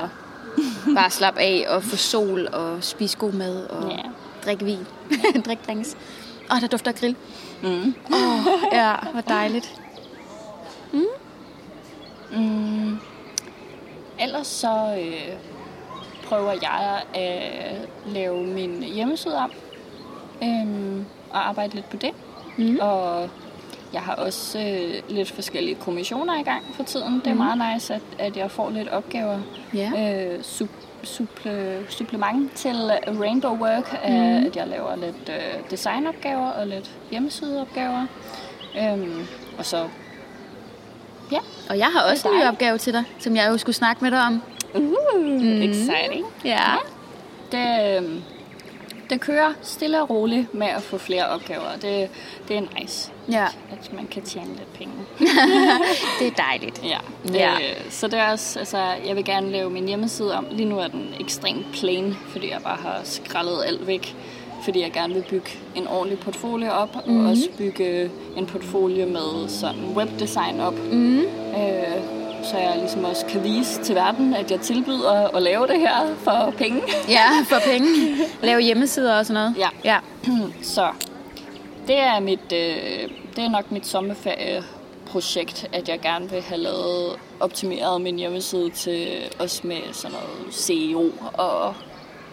[0.95, 3.97] bare slappe af og få sol og spise god mad og Ja.
[4.45, 4.87] Drikke vin.
[5.45, 5.97] drikke drinks.
[6.51, 7.15] Åh, der dufter grill.
[7.63, 7.95] Mm.
[8.13, 9.81] Åh, ja, hvor dejligt.
[10.93, 11.05] Mm.
[14.19, 15.35] Ellers så øh,
[16.23, 19.51] prøver jeg at lave min hjemmeside om.
[20.43, 22.11] Øhm, og arbejde lidt på det.
[22.57, 22.77] Mm.
[22.81, 23.29] Og
[23.93, 27.19] jeg har også øh, lidt forskellige kommissioner i gang for tiden.
[27.19, 29.39] Det er meget nice, at, at jeg får lidt opgaver.
[29.73, 29.91] Ja.
[30.35, 30.69] Øh, sub,
[31.03, 32.75] supple, supplement til
[33.19, 34.13] Rainbow Work, mm.
[34.47, 38.05] at jeg laver lidt øh, designopgaver og lidt hjemmesideopgaver.
[38.79, 39.27] Øhm,
[39.57, 39.87] og så,
[41.31, 41.39] ja,
[41.69, 44.11] Og jeg har også en ny opgave til dig, som jeg jo skulle snakke med
[44.11, 44.41] dig om.
[44.75, 44.81] uh,
[45.21, 45.61] mm.
[45.61, 46.25] exciting.
[46.45, 46.75] Ja.
[47.51, 48.21] Det, øhm,
[49.09, 51.71] det kører stille og roligt med at få flere opgaver.
[51.81, 52.09] Det,
[52.47, 54.93] det er nice, Ja, at man kan tjene lidt penge.
[56.19, 56.81] det er dejligt.
[56.83, 56.97] Ja,
[57.33, 57.53] Ja.
[57.53, 60.45] Øh, så det er også, altså, jeg vil gerne lave min hjemmeside om.
[60.51, 64.15] Lige nu er den ekstremt plain, fordi jeg bare har skrællet alt væk.
[64.63, 67.13] Fordi jeg gerne vil bygge en ordentlig portfolio op, mm.
[67.13, 67.25] Mhm.
[67.25, 70.73] og også bygge en portfolio med sådan webdesign op.
[70.91, 71.19] Mm.
[71.19, 75.79] Øh, så jeg ligesom også kan vise til verden, at jeg tilbyder at lave det
[75.79, 76.81] her for penge.
[77.09, 78.15] Ja, for penge.
[78.43, 79.55] Lave hjemmesider og sådan noget.
[79.57, 79.69] Ja.
[79.83, 79.99] Ja.
[80.75, 80.87] Så
[81.87, 87.15] det er mit, øh, det er nok mit sommerferieprojekt, at jeg gerne vil have lavet
[87.39, 89.07] optimeret min hjemmeside til
[89.39, 91.73] os med sådan noget SEO og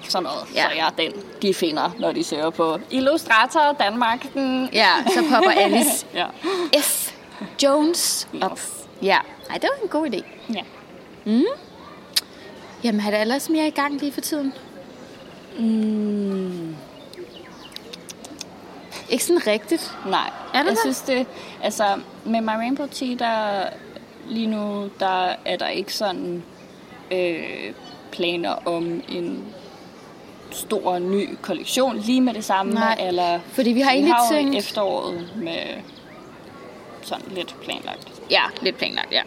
[0.09, 0.45] sådan noget.
[0.55, 0.63] Ja.
[0.63, 4.27] Så jeg er den, de finder, når de søger på Illustrator Danmark.
[4.73, 6.27] Ja, så popper Alice Ja.
[6.81, 7.13] F.
[7.63, 8.61] Jones op.
[9.03, 9.19] Ja,
[9.51, 10.23] Ej, det var en god idé.
[10.55, 10.63] ja.
[12.85, 14.53] Jamen, har der ellers mere i gang lige for tiden?
[15.59, 16.77] Mm,
[19.11, 19.97] Ikke sådan rigtigt.
[20.07, 20.31] nej.
[20.55, 20.79] Er det jeg det?
[20.79, 21.27] synes det,
[21.63, 23.67] altså med My Rainbow Tea, der
[24.29, 26.43] lige nu, der er der ikke sådan
[27.11, 27.73] øh,
[28.13, 29.45] planer om en
[30.51, 32.73] stor ny kollektion lige med det samme.
[32.73, 35.59] Nej, eller fordi vi har vi egentlig har jo tænkt- efteråret med
[37.03, 38.16] sådan lidt planlagt.
[38.31, 39.23] Ja, lidt planlagt, ja.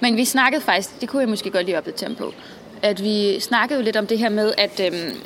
[0.00, 2.34] Men vi snakkede faktisk, det kunne jeg måske godt lige opdatere på,
[2.82, 5.16] at vi snakkede jo lidt om det her med, at øhm,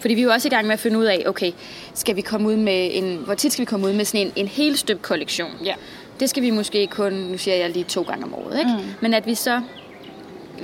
[0.00, 1.52] Fordi vi er jo også i gang med at finde ud af, okay,
[1.94, 4.32] skal vi komme ud med en, hvor tit skal vi komme ud med sådan en,
[4.36, 5.50] en helt støbt kollektion?
[5.64, 5.74] Ja.
[6.20, 8.70] Det skal vi måske kun, nu siger jeg lige to gange om året, ikke?
[8.70, 8.94] Mm.
[9.00, 9.60] Men at vi så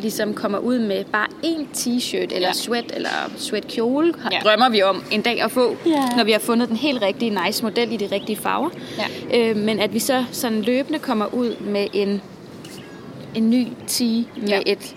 [0.01, 2.53] ligesom kommer ud med bare en t-shirt, eller Ja.
[2.53, 4.37] sweat, eller sweatkjole, Ja.
[4.37, 4.41] ja.
[4.45, 6.05] drømmer vi om en dag at få, Ja.
[6.17, 8.71] når vi har fundet den helt rigtige nice model i de rigtige farver.
[9.33, 9.39] Ja.
[9.51, 12.23] Øh, men at vi så sådan løbende kommer ud med en,
[13.35, 14.61] en ny tee med Ja.
[14.67, 14.95] et,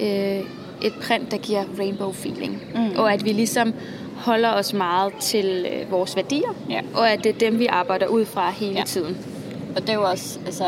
[0.00, 0.44] øh,
[0.82, 2.62] et print, der giver rainbow feeling.
[2.74, 2.90] Mm.
[2.98, 3.74] Og at vi ligesom
[4.16, 6.80] holder os meget til øh, vores værdier, Ja.
[6.94, 8.82] og at det er dem, vi arbejder ud fra hele ja.
[8.84, 9.16] tiden.
[9.76, 10.64] Og det er jo også, altså,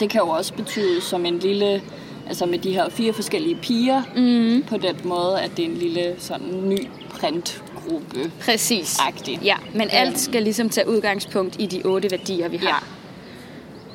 [0.00, 1.82] det kan jo også betyde som en lille,
[2.28, 4.62] altså med de her fire forskellige piger, mm.
[4.68, 6.78] på den måde, at det er en lille sådan ny
[7.10, 8.32] printgruppe.
[8.40, 8.98] Præcis.
[9.08, 9.44] Agtigt.
[9.44, 9.90] Ja, men Øhm.
[9.92, 12.68] alt skal ligesom tage udgangspunkt i de otte værdier, vi Ja.
[12.68, 12.84] har.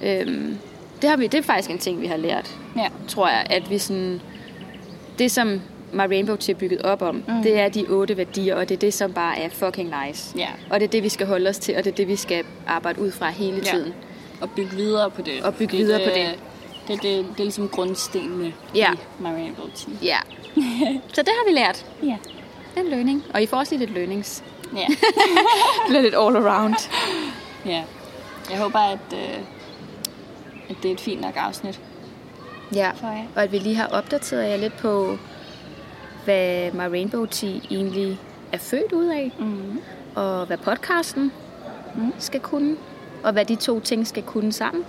[0.04, 0.58] Øhm,
[1.02, 2.88] det, har vi, det er faktisk en ting, vi har lært, Ja.
[3.08, 4.22] tror jeg, at vi sådan...
[5.20, 5.62] Det, som
[5.94, 7.44] My Rainbow til bygget op om, mm.
[7.44, 10.34] det er de otte værdier, og det er det, som bare er fucking nice.
[10.38, 10.48] Ja.
[10.70, 12.44] Og det er det, vi skal holde os til, og det er det, vi skal
[12.68, 13.72] arbejde ud fra hele Ja.
[13.72, 13.94] tiden.
[14.42, 15.34] Og bygge videre på det.
[15.44, 16.40] Og bygge Fordi videre på det.
[16.90, 18.92] Det, det, det, er ligesom grundstenene Ja.
[18.94, 19.98] i Marianne Team.
[20.04, 20.18] Ja.
[21.14, 21.86] Så det har vi lært.
[22.04, 22.18] Ja.
[22.76, 23.24] Det er en learning.
[23.34, 24.44] Og I får også lidt learnings.
[24.76, 24.86] Ja.
[25.88, 26.76] Bliver lidt all around.
[27.66, 27.84] ja.
[28.52, 29.38] Jeg håber, at, øh,
[30.70, 31.82] at det er et fint nok afsnit.
[32.76, 32.92] Ja,
[33.36, 35.18] og at vi lige har opdateret jer lidt på,
[36.26, 38.20] hvad My Rainbow Tea egentlig
[38.52, 39.82] er født ud af, Mm.
[40.16, 41.32] og hvad podcasten
[41.96, 42.14] Mm.
[42.20, 42.76] skal kunne,
[43.24, 44.86] og hvad de to ting skal kunne sammen.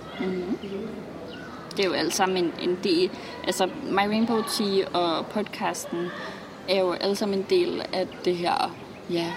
[1.77, 3.09] Det er jo alt sammen en, en del.
[3.43, 6.07] Altså, My Rainbow Tea og podcasten
[6.69, 8.75] er jo alle sammen en del af det her
[9.09, 9.27] ja,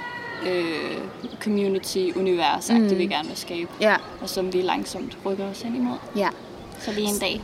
[0.47, 0.99] øh,
[1.41, 2.99] community-univers, mm.
[2.99, 3.71] vi gerne vil skabe.
[3.81, 5.97] Ja, Og som vi langsomt rykker os ind imod.
[6.17, 6.29] ja,
[6.79, 7.41] Så vi en dag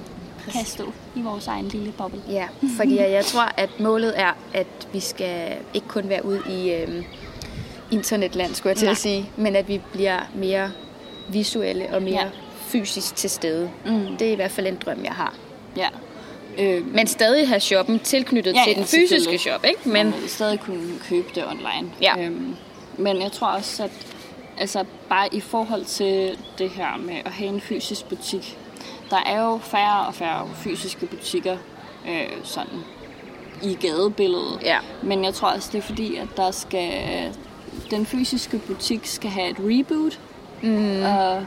[0.52, 2.20] kan stå i vores egen lille boble.
[2.28, 2.48] ja.
[2.76, 7.04] Fordi jeg tror, at målet er, at vi skal ikke kun være ude i øhm,
[7.90, 8.90] internetland, skulle jeg til Nej.
[8.92, 10.70] at sige, men at vi bliver mere
[11.28, 12.28] visuelle og mere Ja.
[12.72, 13.70] Fysisk til stede.
[13.86, 14.16] Mm.
[14.18, 15.34] Det er i hvert fald en drøm, jeg har.
[15.76, 15.88] Ja.
[16.58, 19.88] Øh, Men stadig have shoppen tilknyttet Ja, til den fysiske shop, ikke?
[19.88, 21.92] men Men stadig kunne købe det online.
[22.02, 22.24] Ja.
[22.24, 22.56] Øhm,
[22.98, 23.90] men jeg tror også, at
[24.58, 28.58] altså, bare i forhold til det her med at have en fysisk butik,
[29.10, 31.56] der er jo færre og færre fysiske butikker
[32.08, 32.78] øh, sådan
[33.62, 34.58] i gadebilledet.
[34.62, 34.78] Ja.
[35.02, 36.92] Men jeg tror også, det er fordi, at der skal
[37.90, 40.18] den fysiske butik skal have et reboot.
[40.62, 41.02] Mm.
[41.02, 41.44] Og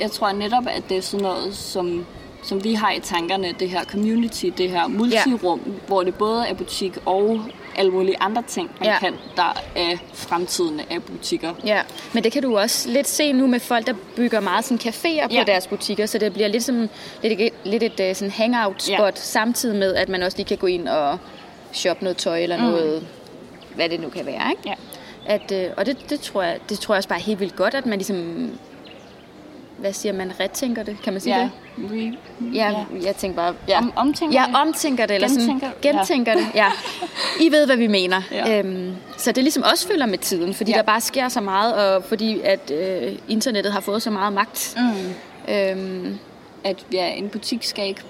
[0.00, 2.06] jeg tror netop, at det er sådan noget, som,
[2.42, 5.72] som vi har i tankerne, det her community, det her multirum, ja.
[5.86, 7.40] hvor det både er butik og
[7.76, 8.98] alle mulige andre ting, man ja.
[8.98, 11.54] Kan, der er fremtiden af butikker.
[11.64, 11.80] Ja,
[12.12, 15.26] men det kan du også lidt se nu med folk, der bygger meget sådan caféer
[15.28, 15.44] på Ja.
[15.46, 16.88] deres butikker, så det bliver lidt, som,
[17.22, 19.10] lidt, et- lidt et øh, sådan hangout spot, Ja.
[19.14, 21.18] samtidig med, at man også lige kan gå ind og
[21.72, 22.62] shoppe noget tøj eller mm.
[22.64, 23.06] noget,
[23.74, 24.62] hvad det nu kan være, ikke?
[24.66, 24.74] Ja.
[25.26, 27.74] At, øh, og det, det, tror jeg, det tror jeg også bare helt vildt godt,
[27.74, 28.50] at man ligesom,
[29.82, 31.42] hvad siger man, retænker det, kan man sige Ja.
[31.42, 31.90] det?
[31.92, 32.16] Re,
[32.54, 32.84] Ja, ja.
[33.06, 33.78] jeg tænker bare, ja.
[33.78, 34.56] Om, omtænker Ja, det.
[34.56, 36.66] omtænker det, eller Gentænker- sådan, gentænker det, ja.
[37.40, 38.22] I ved, hvad vi mener.
[38.32, 38.58] Ja.
[38.58, 40.76] Øhm, så det ligesom også følger med tiden, fordi Ja.
[40.76, 40.80] ja.
[40.80, 44.76] der bare sker så meget, og fordi at øh, internettet har fået så meget magt.
[44.76, 45.54] Mm.
[45.54, 46.18] Øhm,
[46.64, 48.02] at ja, en butik skal ikke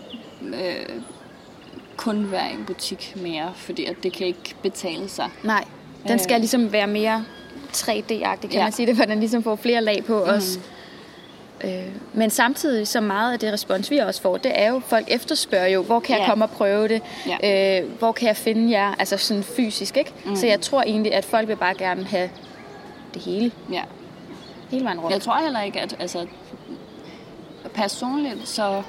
[0.43, 0.87] øh,
[1.97, 5.29] kun være en butik mere, fordi at det kan ikke betale sig.
[5.43, 5.64] nej,
[6.03, 6.20] den Øh.
[6.20, 7.25] skal ligesom være mere
[7.73, 8.59] 3D-agtig, kan Ja.
[8.59, 8.62] ja.
[8.62, 10.31] man sige det, for den ligesom får flere lag på mm.
[10.31, 10.59] os.
[11.65, 11.71] Øh,
[12.13, 15.67] men samtidig så meget af det respons, vi også får, det er jo, folk efterspørger
[15.67, 16.29] jo, hvor kan jeg Ja.
[16.31, 17.03] komme og prøve det?
[17.43, 17.81] Ja.
[17.83, 18.95] Øh, hvor kan jeg finde jer?
[18.99, 20.13] Altså sådan fysisk, ikke?
[20.25, 20.37] Mm.
[20.37, 22.31] Så jeg tror egentlig, at folk vil bare gerne have
[23.15, 23.83] det hele, Ja.
[24.71, 25.15] hele vejen rundt.
[25.15, 26.27] Jeg tror heller ikke, at altså,
[27.75, 28.83] personligt så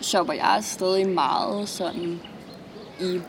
[0.00, 2.20] shopper jeg stadig meget sådan
[3.00, 3.20] i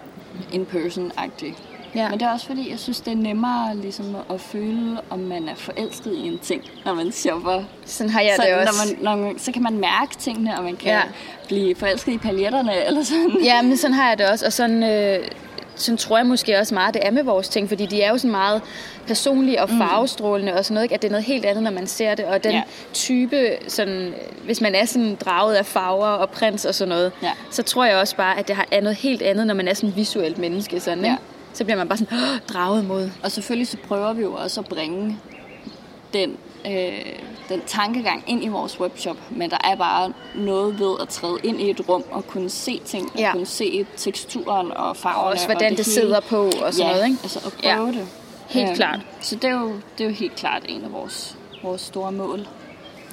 [0.52, 1.64] in-person-agtigt.
[1.96, 2.10] Ja.
[2.10, 5.50] Men det er også fordi, jeg synes, det er nemmere ligesom at føle, om man
[5.50, 7.64] er forelsket i en ting, når man shopper.
[7.86, 8.96] Sådan har jeg så, det også.
[9.02, 11.02] Når man, når man, så kan man mærke tingene, og man kan ja.
[11.48, 13.38] Blive forelsket i paljetterne, eller sådan.
[13.44, 15.28] Ja, men sådan har jeg det også, og sådan, øh,
[15.76, 18.18] sådan tror jeg måske også meget, det er med vores ting, fordi de er jo
[18.18, 18.62] sådan meget
[19.08, 20.96] personlige og farvestrålende og sådan noget, ikke?
[20.96, 22.62] at det er noget helt andet, når man ser det, og den Ja.
[22.94, 24.14] type, sådan,
[24.46, 27.32] hvis man er sådan draget af farver og prins og sådan noget, Ja.
[27.52, 29.74] så tror jeg også bare, at det har- er noget helt andet, når man er
[29.74, 31.16] sådan visuelt menneske, sådan, Ja.
[31.56, 33.10] Så bliver man bare sådan "Åh, draget mod.
[33.24, 35.20] Og selvfølgelig så prøver vi jo også at bringe
[36.14, 36.38] den,
[36.68, 36.92] øh,
[37.50, 41.62] den tankegang ind i vores webshop, men der er bare noget ved at træde ind
[41.62, 43.32] i et rum og kunne se ting, og Ja.
[43.32, 45.24] kunne se teksturen og farverne.
[45.24, 45.94] Og også hvordan og det, hele.
[46.02, 47.20] sidder på og sådan ja, noget, ikke?
[47.24, 47.92] altså at prøve Ja.
[48.00, 48.08] det.
[48.48, 49.00] Helt klart.
[49.22, 52.48] Så det er, jo, det er jo helt klart en af vores, vores store mål.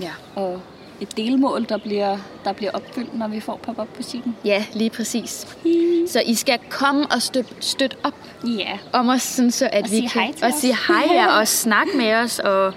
[0.01, 0.11] Ja.
[0.35, 0.61] Og
[1.03, 4.37] et delmål, der bliver, der bliver opfyldt, når vi får pop-up-butikken.
[4.45, 5.47] ja, lige præcis.
[6.09, 8.15] Så I skal komme og støtte støt op
[8.59, 8.79] Ja.
[8.93, 10.55] om os, sådan så at Og vi kan og os.
[10.55, 12.73] sige hej ja, og snakke med os og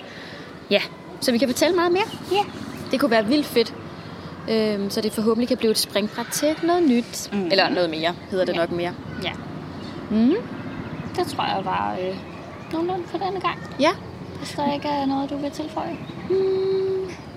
[0.69, 0.81] ja,
[1.21, 2.05] så vi kan fortælle meget mere.
[2.31, 2.43] Ja.
[2.91, 3.73] Det kunne være vildt fedt.
[4.49, 7.29] Øhm, så det forhåbentlig kan blive et springbræt til noget nyt.
[7.33, 7.45] Mm.
[7.51, 8.57] Eller noget mere, hedder det Ja.
[8.59, 8.93] nok mere.
[9.23, 9.31] Ja.
[10.11, 10.33] Mm.
[11.15, 12.15] Det tror jeg var øh,
[12.73, 13.57] nogenlunde for denne gang.
[13.79, 13.91] Ja.
[14.37, 15.97] Hvis der ikke er noget, du vil tilføje.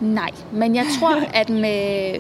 [0.01, 2.15] Nej, men jeg tror, at med,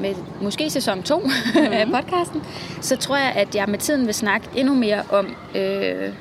[0.00, 1.22] med måske sæson 2
[1.56, 2.42] af podcasten,
[2.80, 6.12] så tror jeg, at jeg med tiden vil snakke endnu mere om, øh,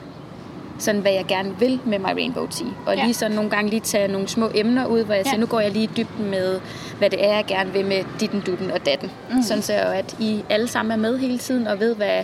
[0.80, 2.68] sådan hvad jeg gerne vil med My Rainbow Tea.
[2.86, 3.04] Og Ja.
[3.04, 5.30] lige sådan nogle gange lige tage nogle små emner ud, hvor jeg Ja.
[5.30, 6.60] siger, nu går jeg lige i dybden med,
[6.98, 9.12] hvad det er, jeg gerne vil med ditten, dutten og datten.
[9.32, 9.42] Mm.
[9.42, 12.24] Sådan så at I alle sammen er med hele tiden og ved, hvad,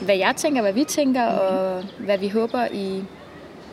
[0.00, 1.38] hvad jeg tænker, hvad vi tænker, mm.
[1.38, 3.02] og hvad vi håber, I,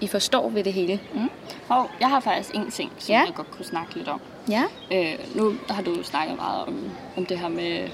[0.02, 1.00] I forstår ved det hele.
[1.14, 1.30] Mm.
[1.70, 3.20] Og jeg har faktisk en ting, som Ja.
[3.20, 4.22] jeg godt kunne snakke lidt om.
[4.50, 4.64] Ja?
[4.92, 6.76] Øh, nu har du snakket meget om,
[7.18, 7.88] om det her med,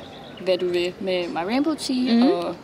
[0.44, 2.32] hvad du vil med My Rainbow Tea, mm.
[2.32, 2.56] og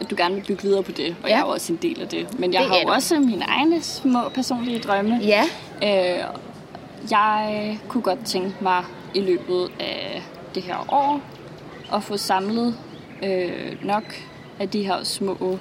[0.00, 1.16] at du gerne vil bygge videre på det.
[1.22, 1.28] Og.
[1.28, 1.34] Ja.
[1.34, 2.38] jeg er jo også en del af det.
[2.38, 5.20] Men jeg Det har jo også mine egne små personlige drømme.
[5.22, 5.42] Ja.
[5.82, 6.24] Øh,
[7.10, 10.22] jeg kunne godt tænke mig i løbet af
[10.54, 11.20] det her år
[11.94, 12.76] at få samlet
[13.22, 14.04] øh, nok
[14.58, 15.58] af de her små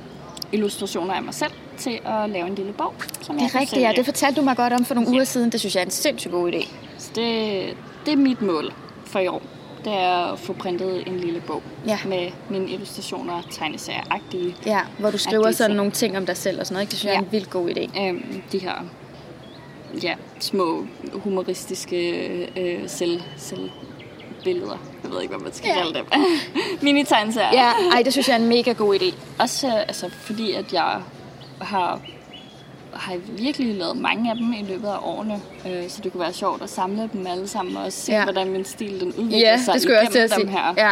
[0.51, 3.59] illustrationer af mig selv til at lave en lille bog, som Det jeg er kan
[3.61, 3.91] rigtigt, ja.
[3.95, 5.13] Det fortalte du mig godt om for nogle Ja.
[5.15, 5.49] uger siden.
[5.51, 6.67] Det synes jeg er en sindssygt god idé.
[6.97, 8.73] Så det, det er mit mål
[9.05, 9.41] for i år.
[9.85, 11.99] Det er at få printet en lille bog Ja.
[12.05, 14.55] med mine illustrationer, tegneserier-agtige.
[14.65, 15.77] Ja, hvor du skriver sådan ting.
[15.77, 16.83] nogle ting om dig selv og sådan noget.
[16.83, 16.91] Ikke?
[16.91, 17.25] Det synes jeg er Ja.
[17.25, 18.01] en vildt god idé.
[18.07, 18.73] Øhm, de her
[20.03, 21.97] ja, små humoristiske
[22.59, 24.77] øh, selv, selvbilleder.
[25.03, 25.75] Jeg ved ikke, hvad man skal Ja.
[25.83, 26.05] kalde dem.
[26.83, 27.53] Mini-tegneserier.
[27.53, 29.13] Ja, ej, det synes jeg er en mega god idé.
[29.39, 31.01] Også øh, altså, fordi, at jeg
[31.61, 31.99] har,
[32.93, 35.41] har virkelig lavet mange af dem i løbet af årene.
[35.67, 38.23] Øh, så det kunne være sjovt at samle dem alle sammen og se, Ja.
[38.23, 40.49] hvordan min stil den udvikler Ja, sig det skulle jeg også dem sige.
[40.49, 40.73] her.
[40.77, 40.91] Ja.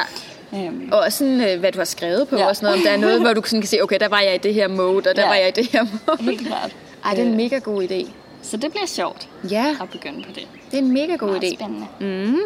[0.66, 2.46] Øhm, Og sådan, øh, hvad du har skrevet på Ja.
[2.48, 2.78] og sådan noget.
[2.80, 4.54] Om der er noget, hvor du sådan kan se, okay, der var jeg i det
[4.54, 5.28] her mode, og der Ja.
[5.28, 6.24] var jeg i det her mode.
[6.24, 6.76] helt klart.
[7.06, 8.10] Ej, det er en Øh, mega god idé.
[8.42, 10.48] Så det bliver sjovt Ja, at begynde på det.
[10.72, 11.56] det er en mega god Meget idé.
[11.56, 11.88] spændende.
[12.00, 12.38] Mm.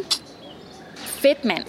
[0.95, 1.63] Fedt, mand.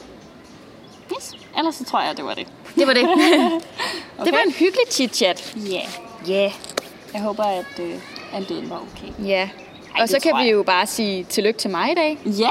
[1.17, 1.33] Yes.
[1.59, 2.47] Ellers så tror jeg, det var det.
[2.75, 3.03] Det var det.
[3.03, 3.51] Okay.
[4.25, 5.57] Det var en hyggelig chit-chat.
[5.57, 5.73] Ja.
[5.73, 6.29] Yeah.
[6.29, 6.53] Ja,
[7.15, 7.95] Jeg håber, at, øh,
[8.33, 9.27] at lyden var okay.
[9.29, 9.49] ja.
[9.97, 10.53] Ej, Og så kan tror vi jeg.
[10.53, 12.19] jo bare sige tillykke til mig i dag.
[12.25, 12.49] Ja.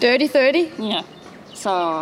[0.02, 0.58] Dirty 30.
[0.82, 1.00] ja.
[1.54, 2.00] Så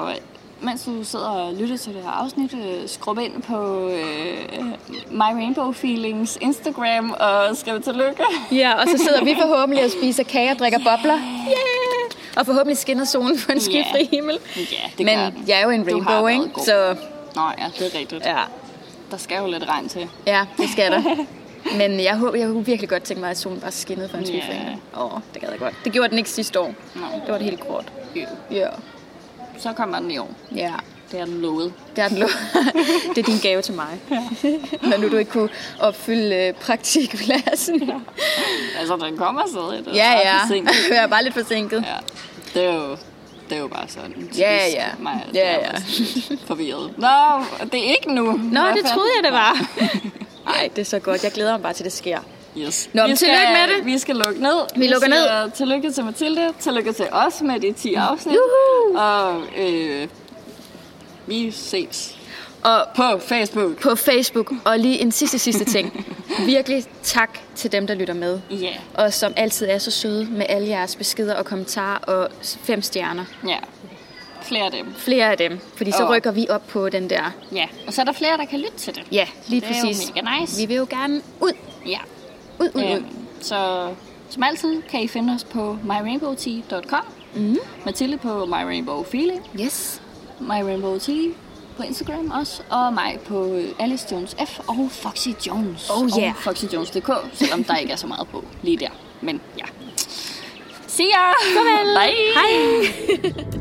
[0.61, 4.65] mens du sidder og lytter til det her afsnit, øh, skrub ind på øh,
[5.11, 8.23] My Rainbow Feelings Instagram og skriv tillykke.
[8.53, 11.15] Ja, og så sidder vi forhåbentlig og spiser kage og drikker bobler.
[11.17, 12.37] Yeah!
[12.37, 14.39] Og forhåbentlig skinner solen på en skyfri himmel.
[14.57, 14.63] Ja,
[14.99, 16.45] det Men jeg er jo en rainbow, ikke?
[16.65, 16.97] Så
[17.37, 18.25] Nå ja, det er rigtigt.
[18.25, 18.37] ja,
[19.11, 20.09] Der skal jo lidt regn til.
[20.27, 21.03] ja, det skal der.
[21.77, 24.25] Men jeg, håber, jeg kunne virkelig godt tænke mig, at solen bare skinnede for en
[24.25, 24.33] Ja.
[24.45, 24.77] himmel.
[24.97, 25.75] Åh, oh, det gad jeg godt.
[25.85, 26.75] Det gjorde den ikke sidste år.
[26.95, 27.01] Nå.
[27.25, 27.93] Det var det helt kort.
[28.51, 28.67] Ja.
[29.59, 30.31] Så kommer den i år.
[30.55, 30.73] Ja,
[31.13, 31.73] Det er den lovet.
[31.97, 32.27] det er, den lå.
[33.15, 34.01] det er din gave til mig.
[34.83, 35.49] Når nu du ikke kunne
[35.81, 37.91] opfylde øh, praktikpladsen.
[38.79, 39.87] Altså, den kommer stadig.
[39.87, 40.63] Er Ja, ja.
[40.95, 41.85] Jeg er bare lidt forsinket.
[41.87, 41.97] Ja,
[42.61, 42.97] det er jo,
[43.51, 44.31] det er jo bare sådan.
[44.39, 44.87] Ja, ja.
[44.99, 45.71] Mig, Ja, ja.
[46.47, 46.95] Forvirret.
[46.99, 48.25] Nå, det er ikke nu.
[48.33, 49.67] Nå, det troede jeg, det var.
[50.53, 51.25] Nej, det er så godt.
[51.25, 52.19] Jeg glæder mig bare til, det sker.
[52.59, 52.91] Yes.
[52.93, 53.87] Nå, vi tillykke med det.
[53.87, 54.61] Vi skal lukke ned.
[54.77, 55.23] Vi lukker ned.
[55.23, 56.53] siger Tillykke til Mathilde.
[56.61, 58.35] Tillykke til os med de 10 afsnit.
[58.35, 58.99] Juhu!
[58.99, 60.09] Og øh,
[61.27, 62.18] vi ses
[62.69, 63.81] Og på Facebook.
[63.83, 64.53] på Facebook.
[64.65, 66.07] Og lige en sidste, sidste ting.
[66.47, 68.41] Virkelig tak til dem, der lytter med.
[68.51, 72.83] Ja, Og som altid er så søde med alle jeres beskeder og kommentarer og fem
[72.83, 73.25] stjerner.
[73.47, 73.57] ja.
[74.43, 74.95] Flere af dem.
[74.97, 77.31] Flere af dem, fordi så rykker vi op på den der.
[77.53, 79.03] Ja, og så er der flere, der kan lytte til det.
[79.13, 80.13] Ja, lige Det er jo præcis.
[80.15, 80.61] mega nice.
[80.61, 81.53] Vi vil jo gerne ud,
[81.87, 81.99] Ja.
[82.61, 82.97] ud, ud, ud.
[82.97, 83.05] Øhm,
[83.41, 83.89] så
[84.31, 87.05] som altid kan I finde os på myrainbowtea.com.
[87.35, 87.57] Mm.
[87.85, 89.41] Mathilde på My Rainbow Feeling.
[89.61, 90.03] Yes.
[90.41, 91.25] My Rainbow Tea
[91.79, 92.63] på Instagram også.
[92.71, 95.91] Og mig på Alice Jones F og Foxy Jones.
[95.91, 96.29] Oh, yeah.
[96.29, 98.91] Og foxyjones.dk, selvom der ikke er så meget på lige der.
[99.21, 99.65] Men ja.
[100.87, 101.33] See ya!
[101.55, 101.97] Farvel.
[101.99, 102.35] Bye!
[102.35, 103.45] Hej.